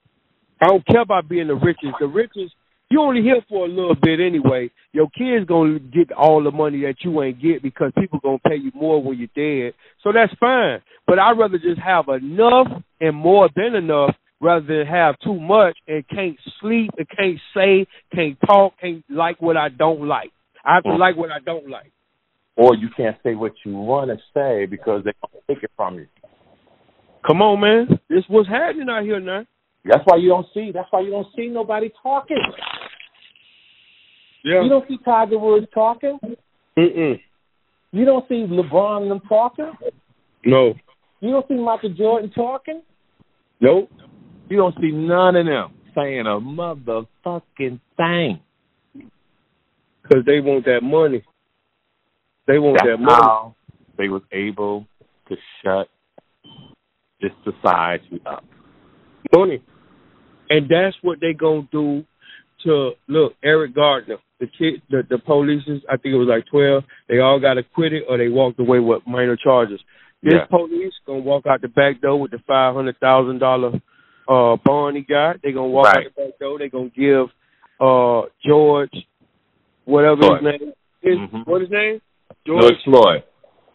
[0.62, 1.94] I don't care about being the richest.
[2.00, 2.54] The richest,
[2.90, 4.70] you only here for a little bit anyway.
[4.92, 8.56] Your kids gonna get all the money that you ain't get because people gonna pay
[8.56, 9.74] you more when you're dead.
[10.02, 10.80] So that's fine.
[11.06, 12.68] But I'd rather just have enough
[13.00, 17.86] and more than enough rather than have too much and can't sleep and can't say,
[18.14, 20.30] can't talk, can't like what I don't like.
[20.64, 20.98] I have to Mm.
[20.98, 21.90] like what I don't like.
[22.56, 25.70] Or you can't say what you want to say because they're going to take it
[25.76, 26.06] from you.
[27.26, 27.98] Come on, man.
[28.08, 29.44] This what's happening out here now.
[29.84, 30.72] That's why you don't see.
[30.72, 32.42] That's why you don't see nobody talking.
[34.46, 34.62] Yeah.
[34.62, 36.18] You don't see Tiger Woods talking.
[36.78, 37.20] Mm-mm.
[37.90, 39.72] You don't see LeBron and them talking.
[40.44, 40.74] No.
[41.20, 42.80] You don't see Michael Jordan talking.
[43.60, 43.90] Nope.
[44.48, 48.40] You don't see none of them saying a motherfucking thing.
[48.94, 51.24] Because they want that money.
[52.46, 53.12] They want That's that money.
[53.20, 53.56] how
[53.98, 54.86] they was able
[55.28, 55.88] to shut
[57.20, 58.44] this society up.
[59.34, 59.60] money.
[60.48, 62.04] And that's what they gonna do
[62.64, 65.62] to look Eric Garner, the kid, the the police.
[65.88, 66.84] I think it was like twelve.
[67.08, 69.80] They all got acquitted or they walked away with minor charges.
[70.22, 70.44] This Yeah.
[70.46, 73.72] police gonna walk out the back door with the five hundred thousand dollar
[74.28, 75.40] uh bond he got.
[75.42, 76.06] They gonna walk Right.
[76.06, 76.58] out the back door.
[76.58, 77.28] They gonna give
[77.80, 78.92] uh George
[79.84, 80.42] whatever Floyd.
[80.42, 80.72] his name
[81.02, 81.18] is.
[81.30, 81.46] Mhm.
[81.46, 82.00] What his name?
[82.46, 83.22] George Floyd.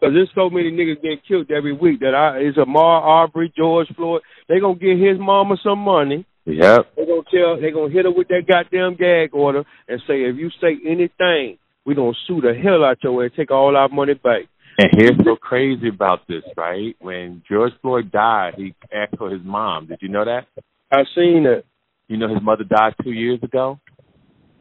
[0.00, 3.88] Because there's so many niggas getting killed every week that I it's Ahmaud Arbery, George
[3.94, 4.22] Floyd.
[4.48, 6.24] They gonna give his mama some money.
[6.44, 6.92] Yep.
[6.96, 10.36] they're gonna tell They're gonna hit her with that goddamn gag order and say if
[10.36, 14.14] you say anything, we're gonna sue the hell out your and take all our money
[14.14, 14.42] back.
[14.78, 16.96] And here's what's so crazy about this, right?
[16.98, 19.86] When George Floyd died, he asked for his mom.
[19.86, 20.46] Did you know that?
[20.90, 21.66] I seen it.
[22.08, 23.78] You know his mother died two years ago?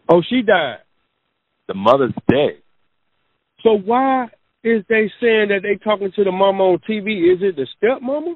[0.10, 0.80] Oh, she died.
[1.68, 2.62] The mother's dead.
[3.64, 4.26] So why
[4.64, 7.34] is they saying that they talking to the mama on TV?
[7.34, 8.36] Is it the stepmama?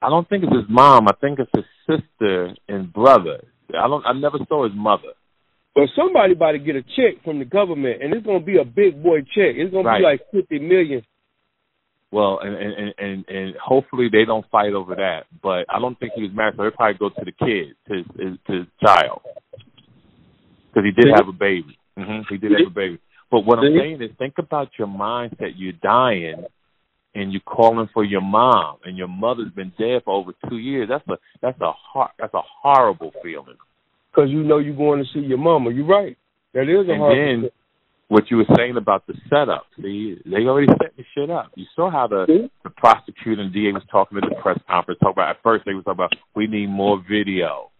[0.00, 1.08] I don't think it's his mom.
[1.08, 3.44] I think it's his sister and brother.
[3.70, 4.04] I don't.
[4.06, 5.12] I never saw his mother.
[5.74, 8.64] But somebody about to get a check from the government, and it's gonna be a
[8.64, 9.54] big boy check.
[9.56, 9.98] It's gonna Right.
[9.98, 11.02] be like fifty million.
[12.10, 15.26] Well, and and and and hopefully they don't fight over that.
[15.42, 17.94] But I don't think he was married, so he'll probably go to the kid, to
[17.96, 19.20] his, his, to his child,
[20.72, 21.78] because he did have a baby.
[21.96, 22.98] hmm He did Did have a baby.
[23.30, 25.52] But what I'm saying is, think about your mindset.
[25.56, 26.46] You're dying,
[27.14, 30.88] and you're calling for your mom, and your mother's been dead for over two years.
[30.88, 33.56] That's a that's a hor- that's a horrible feeling.
[34.10, 35.70] Because you know you're going to see your mama.
[35.70, 36.16] You're right.
[36.54, 37.18] That is a And hard.
[37.18, 37.50] then
[38.08, 39.66] what you were saying about the setup.
[39.80, 41.52] See, they already set the shit up.
[41.54, 42.50] You saw how the See?
[42.64, 44.98] the prosecutor and DA was talking at the press conference.
[45.00, 47.70] Talking about at first they was talking about we need more video.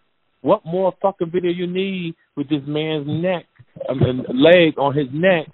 [0.41, 3.47] What more fucking video you need with this man's neck
[3.89, 5.49] um, I mean, leg on his neck?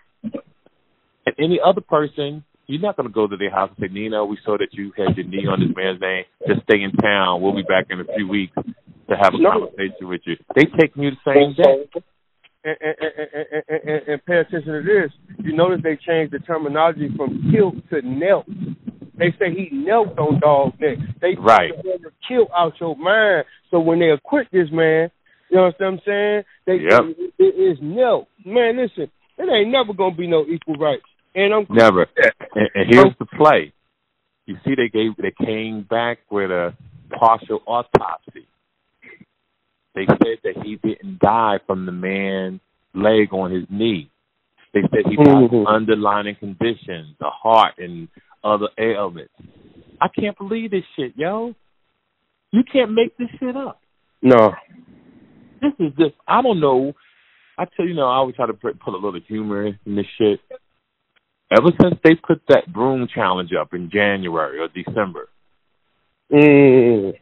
[1.26, 4.24] And any other person, you're not going to go to their house and say, Nina,
[4.24, 6.24] we saw that you had your knee on this man's name.
[6.46, 7.42] Just stay in town.
[7.42, 9.50] We'll be back in a few weeks to have a No.
[9.50, 10.36] conversation with you.
[10.54, 11.88] They taking you the same day.
[12.64, 15.12] And, and, and, and, and, pay attention to this.
[15.44, 18.46] You notice they changed the terminology from killed to knelt.
[19.18, 20.96] They say he knelt on dog's neck.
[21.20, 21.72] They Right.
[21.84, 23.44] the kill out your mind.
[23.70, 25.10] So when they acquit this man,
[25.50, 26.42] you know what I'm saying?
[26.66, 27.02] They Yep.
[27.18, 28.28] it, it is knelt.
[28.46, 31.04] Man, listen, it ain't never gonna be no equal rights.
[31.35, 32.07] And I'm Never.
[32.55, 33.72] And, and here's the play.
[34.47, 36.74] You see, they gave they came back with a
[37.18, 38.47] partial autopsy.
[39.95, 42.61] They said that he didn't die from the man's
[42.95, 44.11] leg on his knee.
[44.72, 45.66] They said he died Mhm.
[45.66, 48.09] underlying conditions, the heart and
[48.43, 49.32] other ailments.
[50.01, 51.55] I can't believe this shit, yo.
[52.51, 53.80] You can't make this shit up.
[54.20, 54.55] No.
[55.61, 56.95] This is just I don't know.
[57.57, 60.07] I tell you, know, I always try to put put a little humor in this
[60.18, 60.41] shit.
[61.57, 65.28] Ever since they put that broom challenge up in January or December,
[66.32, 67.14] Mm.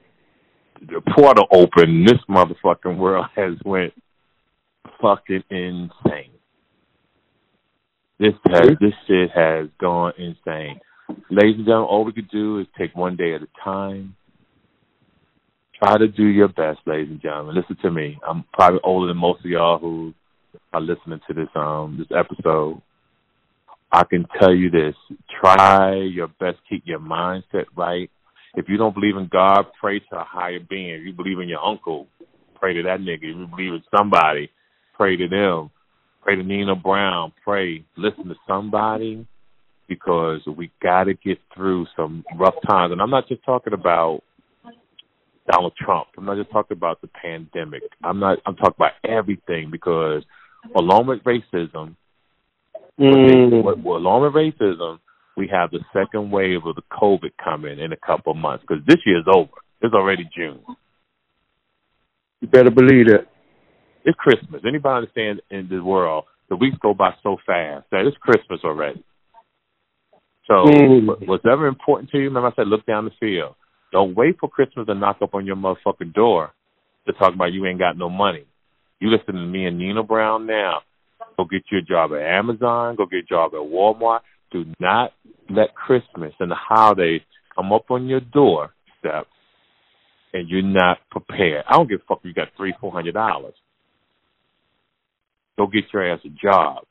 [0.80, 2.07] the portal opened.
[2.07, 3.93] This motherfucking world has went
[5.01, 6.30] fucking insane.
[8.18, 10.80] This has this shit has gone insane.
[11.28, 14.14] Ladies and gentlemen, all we could do is take one day at a time.
[15.83, 17.57] Try to do your best, ladies and gentlemen.
[17.57, 18.18] Listen to me.
[18.26, 20.14] I'm probably older than most of y'all who
[20.72, 22.80] are listening to this um this episode.
[23.93, 24.95] I can tell you this.
[25.40, 28.11] Try your best, keep your mindset right.
[28.55, 30.95] If you don't believe in God, pray to a higher being.
[30.95, 32.07] If you believe in your uncle,
[32.59, 33.16] pray to that nigga.
[33.16, 34.51] If you believe in somebody,
[34.95, 35.70] pray to them.
[36.22, 37.32] Pray to Nino Brown.
[37.45, 37.84] Pray.
[37.97, 39.26] Listen to somebody
[39.88, 42.93] because we got to get through some rough times.
[42.93, 44.22] And I'm not just talking about
[45.51, 46.09] Donald Trump.
[46.16, 47.82] I'm not just talking about the pandemic.
[48.05, 48.38] I'm not.
[48.47, 50.22] I'm talking about everything because
[50.76, 51.97] along with racism,
[53.01, 53.82] Mm.
[53.82, 54.99] well, along with racism,
[55.36, 58.84] we have the second wave of the COVID coming in a couple of months because
[58.86, 59.51] this year's over.
[59.80, 60.61] It's already June.
[62.40, 63.26] You better believe it.
[64.05, 64.62] It's Christmas.
[64.66, 69.03] Anybody understand in the world, the weeks go by so fast that it's Christmas already.
[70.47, 71.07] So, Mm.
[71.07, 73.55] wh- whatever important to you, remember I said, look down the field.
[73.93, 76.53] Don't wait for Christmas to knock up on your motherfucking door
[77.07, 78.45] to talk about you ain't got no money.
[79.01, 80.82] You listen to me and Nino Brown now.
[81.43, 82.95] Go get you a job at Amazon.
[82.95, 84.20] Go get a job at Walmart.
[84.53, 85.12] Do not
[85.51, 87.22] let Christmas and the holidays
[87.57, 89.26] come up on your doorstep
[90.32, 91.64] and you're not prepared.
[91.68, 93.55] I don't give a fuck if you got three, four hundred dollars.
[95.59, 96.84] Go get your ass a job.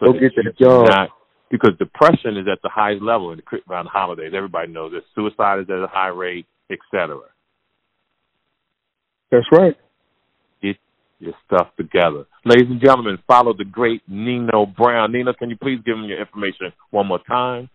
[0.00, 0.88] So Go get you that job.
[0.88, 1.10] Not,
[1.50, 4.32] because depression is at the highest level in the, around the holidays.
[4.36, 5.04] Everybody knows this.
[5.14, 7.20] Suicide is at a high rate, etc.
[9.30, 9.76] That's right.
[10.62, 10.76] Get
[11.20, 12.26] your stuff together.
[12.48, 15.12] Ladies and gentlemen, follow the great Nino Brown.
[15.12, 17.68] Nino, can you please give them your information one more time?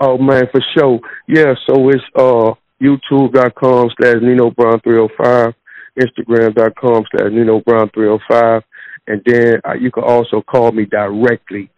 [0.00, 1.00] Oh man, for sure.
[1.28, 5.54] Yeah, so it's uh youtube.com slash Nino Brown three oh five.
[5.98, 8.62] Instagram.com slash Nino Brown 305.
[9.08, 11.70] And then uh, you can also call me directly,